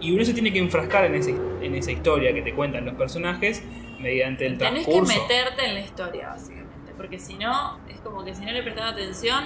y 0.01 0.11
uno 0.13 0.25
se 0.25 0.35
tiene 0.35 0.53
que 0.53 0.59
enfrascar 0.59 1.05
en, 1.07 1.15
ese- 1.15 1.35
en 1.63 1.75
esa 1.75 1.91
historia 1.93 2.33
que 2.35 2.43
te 2.43 2.53
cuentan 2.55 2.85
los 2.85 2.95
personajes 2.95 3.63
mediante 4.01 4.47
el 4.47 4.59
Tenés 4.59 4.85
que 4.87 4.93
transcurso. 4.93 5.23
meterte 5.23 5.65
en 5.67 5.75
la 5.75 5.81
historia, 5.81 6.29
básicamente. 6.29 6.93
Porque 6.97 7.19
si 7.19 7.35
no, 7.35 7.79
es 7.89 8.01
como 8.01 8.25
que 8.25 8.35
si 8.35 8.45
no 8.45 8.53
le 8.53 8.63
prestas 8.63 8.93
atención, 8.93 9.45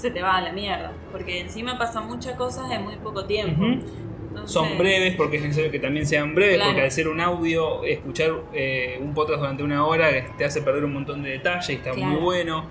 se 0.00 0.10
te 0.10 0.22
va 0.22 0.36
a 0.36 0.40
la 0.40 0.52
mierda. 0.52 0.92
Porque 1.12 1.40
encima 1.40 1.78
pasan 1.78 2.06
muchas 2.08 2.34
cosas 2.36 2.70
en 2.70 2.82
muy 2.84 2.96
poco 2.96 3.24
tiempo. 3.26 3.64
Entonces, 3.64 4.52
Son 4.52 4.78
breves 4.78 5.16
porque 5.16 5.36
es 5.38 5.42
necesario 5.42 5.70
que 5.72 5.80
también 5.80 6.06
sean 6.06 6.34
breves, 6.34 6.56
Claro. 6.56 6.70
porque 6.70 6.82
al 6.84 6.90
ser 6.92 7.08
un 7.08 7.20
audio, 7.20 7.82
escuchar 7.84 8.30
eh, 8.52 8.98
un 9.00 9.12
podcast 9.12 9.40
durante 9.40 9.62
una 9.62 9.84
hora 9.86 10.08
te 10.38 10.44
hace 10.44 10.62
perder 10.62 10.84
un 10.84 10.92
montón 10.94 11.22
de 11.22 11.30
detalles 11.30 11.68
y 11.70 11.72
está 11.74 11.92
muy 11.94 12.16
bueno. 12.20 12.66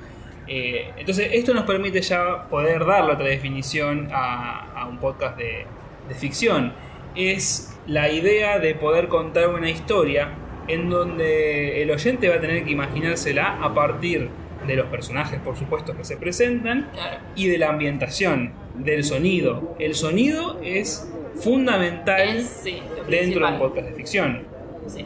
Eh, 0.48 0.92
entonces, 0.98 1.30
esto 1.34 1.54
nos 1.54 1.66
permite 1.66 2.02
ya 2.02 2.48
poder 2.50 2.86
darle 2.86 3.14
otra 3.14 3.28
definición 3.28 4.08
a, 4.12 4.72
a 4.82 4.88
un 4.88 4.98
podcast 5.00 5.38
de, 5.38 5.66
de 6.08 6.16
ficción. 6.16 6.74
Es 7.16 7.78
la 7.88 8.10
idea 8.10 8.58
de 8.60 8.74
poder 8.76 9.08
contar 9.10 9.50
una 9.50 9.70
historia 9.70 10.30
en 10.68 10.90
donde 10.90 11.82
el 11.82 11.92
oyente 11.92 12.30
va 12.30 12.36
a 12.36 12.40
tener 12.40 12.64
que 12.64 12.72
imaginársela 12.72 13.58
a 13.62 13.74
partir 13.74 14.30
de 14.68 14.76
los 14.76 14.88
personajes, 14.88 15.40
por 15.40 15.56
supuesto, 15.58 15.96
que 15.96 16.04
se 16.04 16.18
presentan 16.18 16.90
y 17.36 17.48
de 17.48 17.58
la 17.58 17.70
ambientación, 17.70 18.54
del 18.76 19.04
sonido. 19.04 19.76
El 19.80 19.96
sonido 19.96 20.60
es 20.64 21.12
fundamental 21.36 22.22
Es, 22.38 22.62
sí, 22.64 22.82
lo 22.98 23.04
dentro 23.06 23.46
de 23.46 23.54
un 23.54 23.60
podcast 23.60 23.88
de 23.90 23.94
ficción. 23.94 24.44
Sí. 24.88 25.06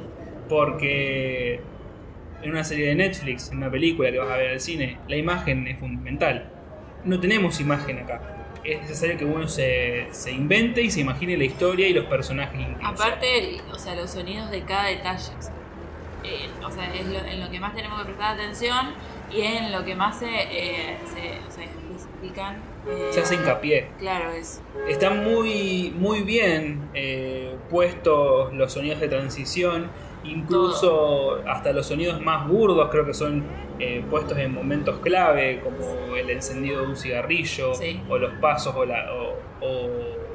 Porque 0.50 1.60
en 2.42 2.50
una 2.52 2.64
serie 2.64 2.88
de 2.90 2.96
Netflix, 2.96 3.50
en 3.52 3.58
una 3.58 3.72
película 3.72 4.12
que 4.12 4.20
vas 4.20 4.30
a 4.30 4.38
ver 4.38 4.50
al 4.52 4.60
cine, 4.60 4.98
la 5.08 5.16
imagen 5.16 5.68
es 5.68 5.80
fundamental. 5.80 6.50
No 7.06 7.20
tenemos 7.20 7.60
imagen 7.60 8.00
acá. 8.00 8.22
Es 8.64 8.80
necesario 8.82 9.18
que 9.18 9.26
uno 9.26 9.48
se, 9.48 10.08
se 10.12 10.32
invente 10.32 10.82
y 10.82 10.90
se 10.90 11.02
imagine 11.02 11.36
la 11.38 11.44
historia 11.44 11.88
y 11.88 11.94
los 11.94 12.06
personajes 12.06 12.60
incluso. 12.60 12.88
Aparte, 13.04 13.60
o 13.72 13.78
sea, 13.78 13.96
los 13.96 14.12
sonidos 14.12 14.50
de 14.52 14.62
cada 14.64 14.86
detalle. 14.86 15.32
o 15.38 15.42
sea, 15.42 15.54
eh, 16.24 16.50
o 16.66 16.72
sea, 16.72 16.94
es 16.94 17.06
lo- 17.08 17.26
en 17.26 17.42
lo 17.42 17.50
que 17.52 17.60
más 17.60 17.76
tenemos 17.76 18.00
que 18.00 18.06
prestar 18.06 18.36
atención 18.36 18.78
y 19.32 19.42
en 19.42 19.72
lo 19.72 19.84
que 19.86 19.96
más 19.96 20.20
se, 20.20 20.28
eh, 20.30 20.98
se, 21.06 21.48
o 21.48 21.52
sea, 21.52 21.64
especifican. 21.64 22.58
eh, 22.88 23.08
se 23.12 23.22
hace 23.22 23.36
hincapié. 23.36 23.88
Claro, 24.00 24.32
es. 24.32 24.62
Están 24.88 25.24
muy, 25.24 25.94
muy 25.98 26.22
bien 26.22 26.90
eh, 26.94 27.56
puestos 27.70 28.54
los 28.54 28.74
sonidos 28.74 29.00
de 29.00 29.08
transición, 29.08 29.90
incluso 30.24 31.42
hasta 31.48 31.72
los 31.74 31.88
sonidos 31.88 32.22
más 32.22 32.48
burdos 32.48 32.90
creo 32.92 33.06
que 33.06 33.14
son 33.14 33.44
eh, 33.80 34.04
puestos 34.10 34.38
en 34.38 34.54
momentos 34.54 35.00
clave, 35.00 35.62
como 35.62 36.16
el 36.16 36.30
encendido 36.30 36.82
de 36.82 36.88
un 36.88 36.96
cigarrillo, 36.96 37.74
Sí. 37.74 38.00
o 38.10 38.18
los 38.18 38.34
pasos, 38.36 38.76
o, 38.76 38.86
la, 38.86 39.12
o, 39.14 39.36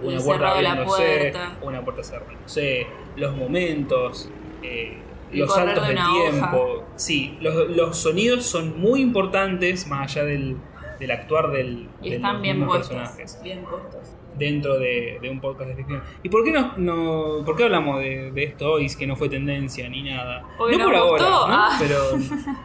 una 0.02 0.20
puerta 0.20 0.50
abriéndose, 0.52 1.18
puerta. 1.20 1.56
o 1.62 1.66
una 1.66 1.84
puerta 1.84 2.02
cerrándose, 2.02 2.86
los 3.16 3.36
momentos. 3.36 4.30
eh, 4.62 4.98
los 5.32 5.54
saltos 5.54 5.86
de 5.88 5.94
de 5.94 6.00
tiempo. 6.30 6.84
Sí, 6.96 7.36
los, 7.40 7.68
los 7.70 7.96
sonidos 7.96 8.44
son 8.46 8.80
muy 8.80 9.00
importantes 9.00 9.86
más 9.86 10.10
allá 10.16 10.24
del, 10.26 10.56
del 10.98 11.10
actuar 11.10 11.50
del, 11.50 11.88
Y 12.02 12.10
de 12.10 12.16
están 12.16 12.34
los 12.34 12.42
bien 12.42 12.66
puestos. 12.66 12.88
personajes 12.88 13.40
Bien 13.42 13.62
puestos. 13.62 14.16
dentro 14.38 14.78
de, 14.78 15.18
de 15.20 15.30
un 15.30 15.40
podcast 15.40 15.70
de 15.70 15.76
ficción. 15.76 16.02
¿Y 16.22 16.28
por 16.28 16.44
qué 16.44 16.52
no, 16.52 16.74
no 16.76 17.44
por 17.44 17.56
qué 17.56 17.64
hablamos 17.64 17.98
de, 18.00 18.30
de 18.32 18.42
esto 18.44 18.72
hoy? 18.72 18.86
Que 18.96 19.06
no 19.06 19.16
fue 19.16 19.28
tendencia 19.28 19.88
ni 19.88 20.02
nada. 20.02 20.44
Porque 20.56 20.76
no 20.76 20.84
por 20.84 20.94
gustó, 21.10 21.26
ahora, 21.26 21.56
¿no? 21.56 21.62
ah. 21.62 21.76
pero 21.78 21.98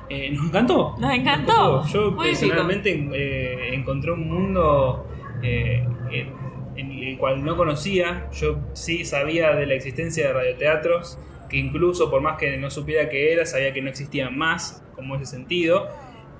eh, 0.09 0.31
nos 0.31 0.45
encantó. 0.47 0.95
Nos 0.99 1.13
encantó. 1.13 1.85
Yo 1.87 2.11
Muy 2.11 2.27
personalmente 2.27 2.91
eh, 3.13 3.73
encontré 3.75 4.11
un 4.11 4.27
mundo 4.27 5.07
eh, 5.41 5.83
en, 6.11 6.33
en 6.75 6.91
el 7.03 7.17
cual 7.17 7.43
no 7.43 7.55
conocía. 7.57 8.29
Yo 8.33 8.57
sí 8.73 9.03
sabía 9.05 9.53
de 9.55 9.65
la 9.65 9.73
existencia 9.75 10.27
de 10.27 10.33
radioteatros, 10.33 11.17
que 11.49 11.57
incluso 11.57 12.09
por 12.09 12.21
más 12.21 12.37
que 12.37 12.57
no 12.57 12.69
supiera 12.69 13.09
qué 13.09 13.33
era, 13.33 13.45
sabía 13.45 13.73
que 13.73 13.81
no 13.81 13.89
existían 13.89 14.37
más, 14.37 14.83
como 14.95 15.15
ese 15.15 15.25
sentido. 15.25 15.87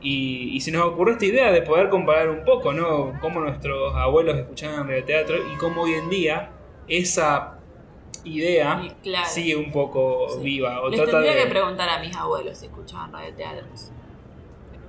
Y, 0.01 0.49
y 0.55 0.59
se 0.61 0.71
nos 0.71 0.83
ocurrió 0.83 1.13
esta 1.13 1.25
idea 1.25 1.51
de 1.51 1.61
poder 1.61 1.89
comparar 1.89 2.29
un 2.29 2.43
poco, 2.43 2.73
¿no? 2.73 3.13
Cómo 3.21 3.39
nuestros 3.39 3.95
abuelos 3.95 4.37
escuchaban 4.37 4.87
radioteatro 4.87 5.37
y 5.53 5.55
cómo 5.57 5.83
hoy 5.83 5.93
en 5.93 6.09
día 6.09 6.51
esa 6.89 7.59
idea 8.25 8.81
Y 8.83 8.89
claro. 9.01 9.27
sigue 9.29 9.55
un 9.55 9.71
poco 9.71 10.27
Sí. 10.29 10.43
viva. 10.43 10.81
O 10.81 10.89
Les 10.89 10.97
trata 10.99 11.11
tendría 11.13 11.35
de... 11.35 11.43
que 11.43 11.49
preguntar 11.49 11.87
a 11.89 11.99
mis 11.99 12.15
abuelos 12.15 12.57
si 12.57 12.65
escuchaban 12.65 13.13
radioteatros. 13.13 13.91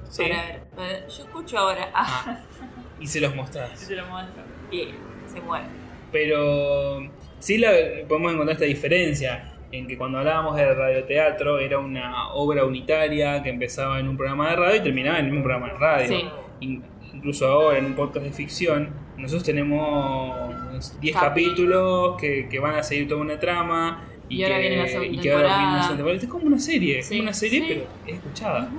Sí. 0.09 0.23
Para 0.25 0.43
ver. 0.47 0.63
Para- 0.75 1.07
Yo 1.07 1.23
escucho 1.25 1.59
ahora. 1.59 1.91
Ah, 1.95 2.41
y 3.01 3.07
se 3.07 3.21
los 3.21 3.35
mostrás. 3.37 3.79
se 3.79 3.95
lo 3.95 4.05
muestro. 4.07 4.43
Y 4.73 4.89
se 5.33 5.41
muere. 5.41 5.67
Pero 6.11 7.09
sí 7.39 7.59
la, 7.59 7.71
podemos 8.09 8.33
encontrar 8.33 8.55
esta 8.55 8.65
diferencia 8.67 9.54
en 9.77 9.87
que 9.87 9.97
cuando 9.99 10.19
hablábamos 10.19 10.57
de 10.57 10.73
radioteatro 10.75 11.59
era 11.59 11.79
una 11.79 12.29
obra 12.35 12.65
unitaria 12.65 13.43
que 13.43 13.51
empezaba 13.51 13.99
en 14.01 14.09
un 14.09 14.17
programa 14.17 14.51
de 14.51 14.57
radio 14.57 14.77
y 14.77 14.83
terminaba 14.83 15.19
en 15.19 15.33
un 15.35 15.43
programa 15.43 15.69
de 15.73 15.79
radio. 15.79 16.09
Sí. 16.09 16.25
In- 16.61 16.83
incluso 17.13 17.47
ahora 17.47 17.79
en 17.79 17.87
un 17.87 17.95
podcast 17.95 18.25
de 18.27 18.33
ficción, 18.33 18.89
nosotros 19.17 19.45
tenemos 19.45 21.01
10 21.01 21.17
Capi- 21.17 21.21
capítulos 21.21 22.17
que, 22.21 22.49
que 22.49 22.59
van 22.59 22.75
a 22.77 22.83
seguir 22.83 23.09
toda 23.09 23.21
una 23.21 23.39
trama. 23.39 24.05
Y, 24.29 24.37
Y 24.39 24.45
ahora 24.45 24.57
que, 24.57 24.61
viene 24.63 24.77
la 24.83 24.89
segunda 24.89 25.13
y 25.13 25.19
que 25.21 25.33
ahora 25.33 25.59
viene 25.59 25.63
la 25.73 25.83
segunda 25.83 25.97
temporada. 25.97 26.23
Es 26.23 26.29
como 26.29 26.47
una 26.47 26.59
serie, 26.59 26.99
es 26.99 27.07
Sí, 27.07 27.15
como 27.17 27.23
una 27.25 27.35
serie 27.35 27.61
sí. 27.61 27.67
pero 27.69 27.87
es 28.07 28.15
escuchada. 28.17 28.71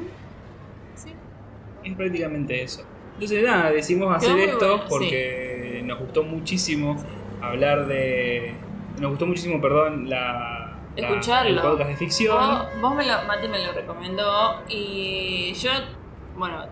Sí. 0.96 1.10
Es 1.84 1.94
prácticamente 1.96 2.62
eso. 2.64 2.84
Entonces 3.14 3.44
nada, 3.44 3.72
decidimos 3.72 4.16
hacer 4.16 4.38
esto 4.40 4.68
bueno, 4.68 4.84
porque 4.90 5.82
nos 5.86 6.00
gustó 6.00 6.24
muchísimo 6.24 6.98
hablar 7.42 7.88
de... 7.88 8.54
Nos 9.00 9.12
gustó 9.12 9.26
muchísimo, 9.28 9.62
perdón, 9.62 10.10
la... 10.10 10.65
Escucharlo. 10.96 11.50
el 11.62 11.68
podcast 11.68 11.90
de 11.90 11.96
ficción. 11.98 12.38
Vos, 12.38 12.68
vos 12.82 12.96
me 12.96 13.06
lo, 13.06 13.24
Mati 13.24 13.48
me 13.48 13.64
lo 13.66 13.72
recomendó 13.74 14.62
y 14.68 15.54
yo, 15.54 15.72
bueno, 16.36 16.66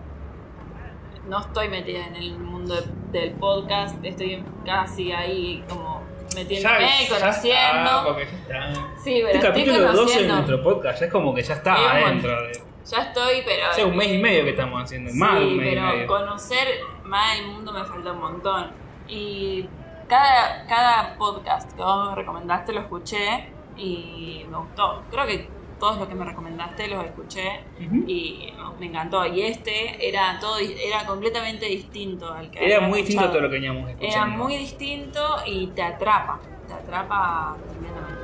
no 1.28 1.38
estoy 1.40 1.68
metida 1.68 2.06
en 2.06 2.16
el 2.16 2.38
mundo 2.38 2.74
de- 2.74 3.18
del 3.18 3.32
podcast, 3.32 3.96
estoy 4.04 4.44
casi 4.64 5.12
ahí 5.12 5.64
como 5.68 6.02
metiéndome, 6.34 6.78
ya 7.08 7.18
conociendo. 7.18 7.90
está, 7.90 8.04
porque 8.04 8.26
ya 8.48 8.68
está. 8.68 8.88
sí, 9.02 9.12
pero 9.22 9.26
Este 9.28 9.36
estoy 9.36 9.50
capítulo 9.50 9.92
12 9.92 10.22
de 10.22 10.28
nuestro 10.28 10.62
podcast 10.62 11.00
ya 11.00 11.06
es 11.06 11.12
como 11.12 11.34
que 11.34 11.42
ya 11.42 11.54
está 11.54 11.74
Es 11.76 11.86
adentro. 12.04 12.42
De, 12.42 12.62
Ya 12.90 12.98
estoy, 12.98 13.42
pero... 13.46 13.66
hace 13.70 13.84
un 13.84 13.96
mes 13.96 14.08
y 14.12 14.18
medio 14.18 14.44
que 14.44 14.50
estamos 14.50 14.82
haciendo, 14.82 15.10
Sí, 15.10 15.16
más 15.18 15.38
de 15.38 15.46
un 15.46 15.56
mes 15.56 15.68
pero 15.74 15.80
y 15.80 15.92
medio. 15.96 16.06
conocer 16.06 16.68
más 17.04 17.38
el 17.38 17.46
mundo 17.46 17.72
me 17.72 17.84
falta 17.84 18.12
un 18.12 18.20
montón. 18.20 18.72
Y 19.08 19.66
cada, 20.08 20.66
cada 20.66 21.16
podcast 21.16 21.72
que 21.72 21.82
vos 21.82 22.10
me 22.10 22.14
recomendaste 22.16 22.72
lo 22.74 22.80
escuché 22.80 23.48
y 23.76 24.44
me 24.50 24.58
gustó. 24.58 25.02
Creo 25.10 25.26
que 25.26 25.48
todos 25.78 25.98
los 25.98 26.08
que 26.08 26.14
me 26.14 26.24
recomendaste 26.24 26.88
los 26.88 27.04
escuché 27.04 27.60
y 28.06 28.52
me 28.78 28.86
encantó. 28.86 29.26
Y 29.26 29.42
este 29.42 30.08
era 30.08 30.38
todo 30.40 30.56
era 30.58 31.04
completamente 31.06 31.66
distinto 31.66 32.32
al 32.32 32.50
que 32.50 32.64
Era 32.64 32.80
muy 32.80 33.00
distinto 33.00 33.24
a 33.24 33.30
todo 33.30 33.42
lo 33.42 33.48
que 33.48 33.56
veníamos 33.56 33.90
escuchando. 33.90 34.16
Era 34.16 34.26
muy 34.26 34.56
distinto 34.56 35.20
y 35.46 35.66
te 35.68 35.82
atrapa. 35.82 36.40
Te 36.66 36.72
atrapa 36.72 37.56
tremendamente. 37.68 38.22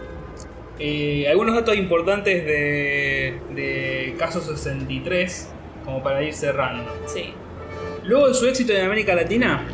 Eh, 0.79 1.29
algunos 1.29 1.55
datos 1.55 1.77
importantes 1.77 2.47
de, 2.47 3.39
de 3.51 4.15
Caso 4.19 4.41
63, 4.41 5.53
como 5.85 6.03
para 6.03 6.23
ir 6.23 6.33
cerrando. 6.33 6.91
Sí. 7.07 7.35
Luego 8.05 8.29
de 8.29 8.35
su 8.35 8.47
éxito 8.47 8.73
en 8.73 8.87
América 8.87 9.15
Latina, 9.15 9.67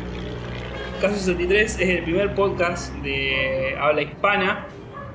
Caso 0.99 1.15
63 1.15 1.79
es 1.79 1.89
el 1.89 2.03
primer 2.03 2.35
podcast 2.35 2.93
de 2.95 3.77
habla 3.79 4.01
hispana 4.01 4.67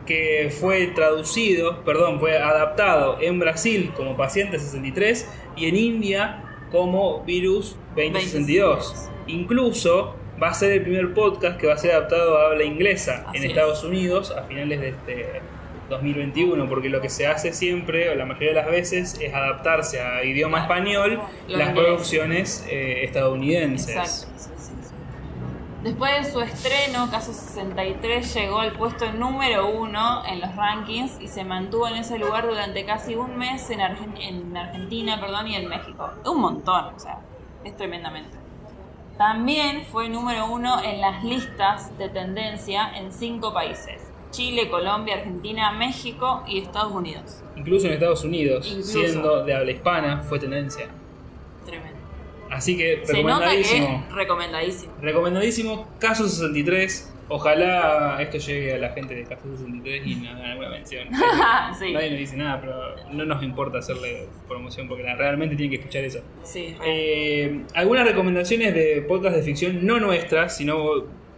que 0.06 0.52
fue 0.58 0.88
traducido, 0.88 1.84
perdón, 1.84 2.18
fue 2.20 2.38
adaptado 2.38 3.18
en 3.20 3.38
Brasil 3.38 3.92
como 3.96 4.16
Paciente 4.16 4.58
63 4.58 5.28
y 5.56 5.66
en 5.66 5.76
India 5.76 6.44
como 6.70 7.22
Virus 7.24 7.76
2062. 7.96 9.10
Incluso 9.26 10.16
va 10.42 10.48
a 10.48 10.54
ser 10.54 10.72
el 10.72 10.82
primer 10.82 11.14
podcast 11.14 11.58
que 11.60 11.66
va 11.66 11.74
a 11.74 11.78
ser 11.78 11.92
adaptado 11.92 12.38
a 12.38 12.46
habla 12.46 12.64
inglesa 12.64 13.24
Así 13.28 13.38
en 13.38 13.44
es. 13.44 13.50
Estados 13.50 13.84
Unidos 13.84 14.32
a 14.32 14.42
finales 14.42 14.80
de 14.80 14.88
este, 14.88 15.40
2021, 15.88 16.68
porque 16.68 16.88
lo 16.88 17.00
que 17.00 17.08
se 17.08 17.26
hace 17.26 17.52
siempre, 17.52 18.10
o 18.10 18.14
la 18.14 18.24
mayoría 18.24 18.48
de 18.50 18.54
las 18.54 18.66
veces, 18.66 19.18
es 19.20 19.32
adaptarse 19.32 20.00
a 20.00 20.24
idioma 20.24 20.62
español 20.62 21.20
las 21.48 21.72
producciones 21.72 22.66
eh, 22.68 23.04
estadounidenses. 23.04 23.96
Exacto. 23.96 24.32
Después 25.82 26.24
de 26.26 26.30
su 26.32 26.40
estreno, 26.40 27.10
Caso 27.10 27.32
63 27.32 28.34
llegó 28.34 28.60
al 28.60 28.72
puesto 28.72 29.10
número 29.12 29.68
uno 29.68 30.24
en 30.24 30.40
los 30.40 30.54
rankings 30.54 31.20
y 31.20 31.26
se 31.26 31.42
mantuvo 31.44 31.88
en 31.88 31.96
ese 31.96 32.18
lugar 32.18 32.46
durante 32.46 32.84
casi 32.84 33.16
un 33.16 33.36
mes 33.36 33.68
en, 33.70 33.80
Argen- 33.80 34.16
en 34.20 34.56
Argentina 34.56 35.20
perdón, 35.20 35.48
y 35.48 35.56
en 35.56 35.68
México. 35.68 36.08
Un 36.24 36.40
montón, 36.40 36.94
o 36.94 36.98
sea, 37.00 37.18
es 37.64 37.76
tremendamente. 37.76 38.36
También 39.18 39.84
fue 39.90 40.08
número 40.08 40.46
uno 40.46 40.82
en 40.82 41.00
las 41.00 41.24
listas 41.24 41.96
de 41.98 42.08
tendencia 42.08 42.96
en 42.96 43.12
cinco 43.12 43.52
países. 43.52 44.02
Chile, 44.30 44.70
Colombia, 44.70 45.16
Argentina, 45.16 45.72
México 45.72 46.42
y 46.46 46.58
Estados 46.60 46.92
Unidos. 46.92 47.42
Incluso 47.56 47.86
en 47.88 47.94
Estados 47.94 48.24
Unidos, 48.24 48.66
Incluso. 48.68 48.92
siendo 48.92 49.44
de 49.44 49.54
habla 49.54 49.72
hispana, 49.72 50.22
fue 50.22 50.38
tendencia. 50.38 50.86
Así 52.52 52.76
que 52.76 53.00
Se 53.04 53.22
nota 53.22 53.50
que 53.50 53.56
recomendadísimo. 53.56 54.04
es 54.08 54.14
recomendadísimo. 54.14 54.92
Recomendadísimo, 55.00 55.88
Caso 55.98 56.28
63. 56.28 57.08
Ojalá 57.28 58.18
esto 58.20 58.36
llegue 58.36 58.74
a 58.74 58.78
la 58.78 58.90
gente 58.90 59.14
de 59.14 59.24
Caso 59.24 59.42
63 59.56 60.06
y 60.06 60.14
nos 60.16 60.34
hagan 60.34 60.50
alguna 60.50 60.68
mención. 60.70 61.08
sí, 61.78 61.92
Nadie 61.92 62.10
nos 62.10 62.18
dice 62.18 62.36
nada, 62.36 62.60
pero 62.60 62.96
no 63.12 63.24
nos 63.24 63.42
importa 63.42 63.78
hacerle 63.78 64.28
promoción 64.46 64.86
porque 64.86 65.02
realmente 65.02 65.56
tienen 65.56 65.70
que 65.70 65.76
escuchar 65.80 66.04
eso. 66.04 66.20
sí. 66.42 66.76
Eh, 66.84 67.62
algunas 67.74 68.06
recomendaciones 68.06 68.74
de 68.74 69.02
podcast 69.08 69.36
de 69.36 69.42
ficción 69.42 69.86
no 69.86 69.98
nuestras, 69.98 70.56
sino 70.56 70.76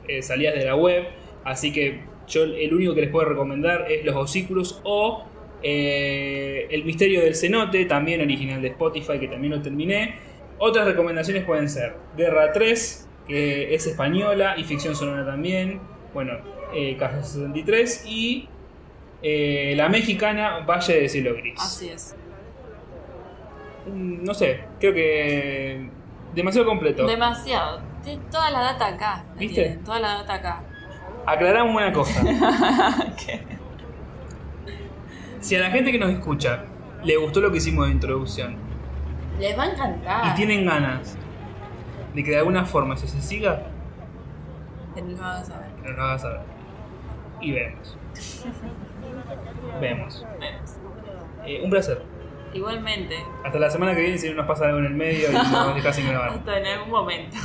eh, 0.08 0.20
salidas 0.22 0.54
de 0.54 0.64
la 0.64 0.74
web. 0.74 1.04
Así 1.44 1.72
que 1.72 2.00
yo 2.26 2.42
el 2.42 2.74
único 2.74 2.94
que 2.94 3.02
les 3.02 3.10
puedo 3.10 3.28
recomendar 3.28 3.86
es 3.90 4.04
Los 4.04 4.16
Osículos 4.16 4.80
o 4.82 5.24
eh, 5.62 6.66
El 6.70 6.84
Misterio 6.84 7.22
del 7.22 7.36
Cenote, 7.36 7.84
también 7.84 8.20
original 8.20 8.60
de 8.60 8.68
Spotify, 8.68 9.18
que 9.20 9.28
también 9.28 9.52
lo 9.52 9.62
terminé. 9.62 10.16
Otras 10.58 10.86
recomendaciones 10.86 11.44
pueden 11.44 11.68
ser 11.68 11.96
Guerra 12.16 12.52
3, 12.52 13.08
que 13.26 13.74
es 13.74 13.86
española 13.86 14.54
y 14.56 14.64
ficción 14.64 14.94
sonora 14.94 15.24
también. 15.26 15.80
Bueno, 16.12 16.34
eh, 16.72 16.96
Caso 16.96 17.22
63 17.22 18.04
y 18.06 18.48
eh, 19.22 19.74
la 19.76 19.88
mexicana 19.88 20.60
Valle 20.60 21.00
de 21.02 21.08
Cielo 21.08 21.34
Gris. 21.34 21.60
Así 21.60 21.88
es. 21.88 22.14
Mm, 23.86 24.24
No 24.24 24.34
sé, 24.34 24.64
creo 24.78 24.94
que 24.94 25.88
demasiado 26.34 26.66
completo. 26.66 27.06
Demasiado. 27.06 27.80
Tiene 28.02 28.22
toda 28.30 28.50
la 28.50 28.60
data 28.60 28.86
acá. 28.88 29.24
la 29.34 29.40
¿Viste? 29.40 29.78
Toda 29.84 29.98
la 29.98 30.08
data 30.18 30.34
acá. 30.34 30.62
Aclaramos 31.26 31.74
una 31.74 31.92
cosa. 31.92 32.22
¿Qué? 33.24 33.40
Si 35.40 35.56
a 35.56 35.60
la 35.60 35.70
gente 35.70 35.90
que 35.92 35.98
nos 35.98 36.10
escucha 36.10 36.64
le 37.02 37.16
gustó 37.16 37.40
lo 37.40 37.50
que 37.50 37.58
hicimos 37.58 37.86
de 37.86 37.92
introducción 37.92 38.56
Les 39.38 39.58
va 39.58 39.62
a 39.64 39.66
encantar. 39.70 40.26
y 40.32 40.34
tienen 40.36 40.64
ganas 40.64 41.16
de 42.14 42.22
que 42.24 42.30
de 42.30 42.38
alguna 42.38 42.64
forma 42.64 42.94
eso 42.94 43.06
se 43.06 43.20
siga, 43.20 43.62
Que 44.94 45.02
nos 45.02 45.18
lo 45.18 45.24
a 45.24 45.44
saber. 45.44 45.68
que 45.82 45.88
nos 45.88 45.96
lo 45.98 46.02
hagas 46.04 46.22
saber. 46.22 46.40
Y 47.40 47.52
vemos. 47.52 47.98
Vemos. 49.80 50.24
Vemos. 50.40 50.70
Eh, 51.46 51.60
un 51.62 51.70
placer. 51.70 52.02
Igualmente. 52.54 53.16
Hasta 53.44 53.58
la 53.58 53.68
semana 53.68 53.94
que 53.96 54.00
viene 54.00 54.16
si 54.16 54.28
no 54.30 54.36
nos 54.36 54.46
pasa 54.46 54.66
algo 54.66 54.78
en 54.78 54.84
el 54.86 54.94
medio 54.94 55.28
y 55.28 55.34
nos 55.34 55.74
dejas 55.74 55.96
sin 55.96 56.08
grabar. 56.08 56.30
Hasta 56.30 56.58
en 56.58 56.66
algún 56.66 56.90
momento. 56.90 57.36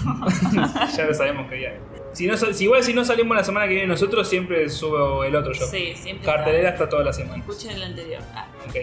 ya 0.95 1.06
lo 1.06 1.13
sabemos 1.15 1.49
que 1.49 1.62
ya. 1.62 1.73
Si, 2.13 2.28
no, 2.28 2.38
si 2.38 2.63
igual 2.63 2.84
si 2.84 2.93
no 2.93 3.04
salimos 3.04 3.36
la 3.36 3.43
semana 3.43 3.67
que 3.67 3.73
viene 3.73 3.88
nosotros, 3.88 4.28
siempre 4.30 4.69
subo 4.69 5.23
el 5.23 5.36
otro 5.36 5.52
yo. 5.54 5.65
sí, 5.65 5.93
siempre. 5.95 6.25
Cartelera 6.25 6.69
está. 6.69 6.84
hasta 6.84 6.89
toda 6.89 7.04
la 7.06 7.13
semana. 7.13 7.38
Escuchen 7.38 7.71
el 7.71 7.84
anterior. 7.84 8.21
Ah, 8.36 8.47
Ok. 8.67 8.75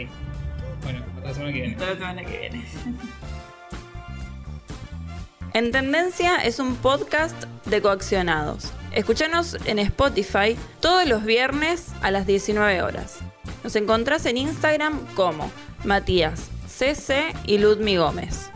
La 1.27 1.35
semana 1.35 1.53
que 1.53 1.61
viene. 1.61 1.75
hasta 1.75 1.87
la 1.87 1.95
semana 1.95 2.25
que 2.25 2.39
viene. 2.39 2.65
En 5.53 5.73
Tendencia 5.73 6.37
es 6.37 6.59
un 6.59 6.77
podcast 6.77 7.45
de 7.65 7.81
coaccionados. 7.81 8.73
Escúchanos 8.93 9.57
en 9.65 9.79
Spotify 9.79 10.55
todos 10.81 11.09
los 11.09 11.25
viernes 11.25 11.87
a 12.03 12.11
las 12.11 12.27
19 12.27 12.83
horas. 12.83 13.21
Nos 13.65 13.75
encontrás 13.75 14.27
en 14.27 14.37
Instagram 14.37 15.07
como 15.15 15.51
Matías 15.83 16.51
CC 16.69 17.33
y 17.47 17.57
Ludmi 17.57 17.97
Gómez. 17.97 18.51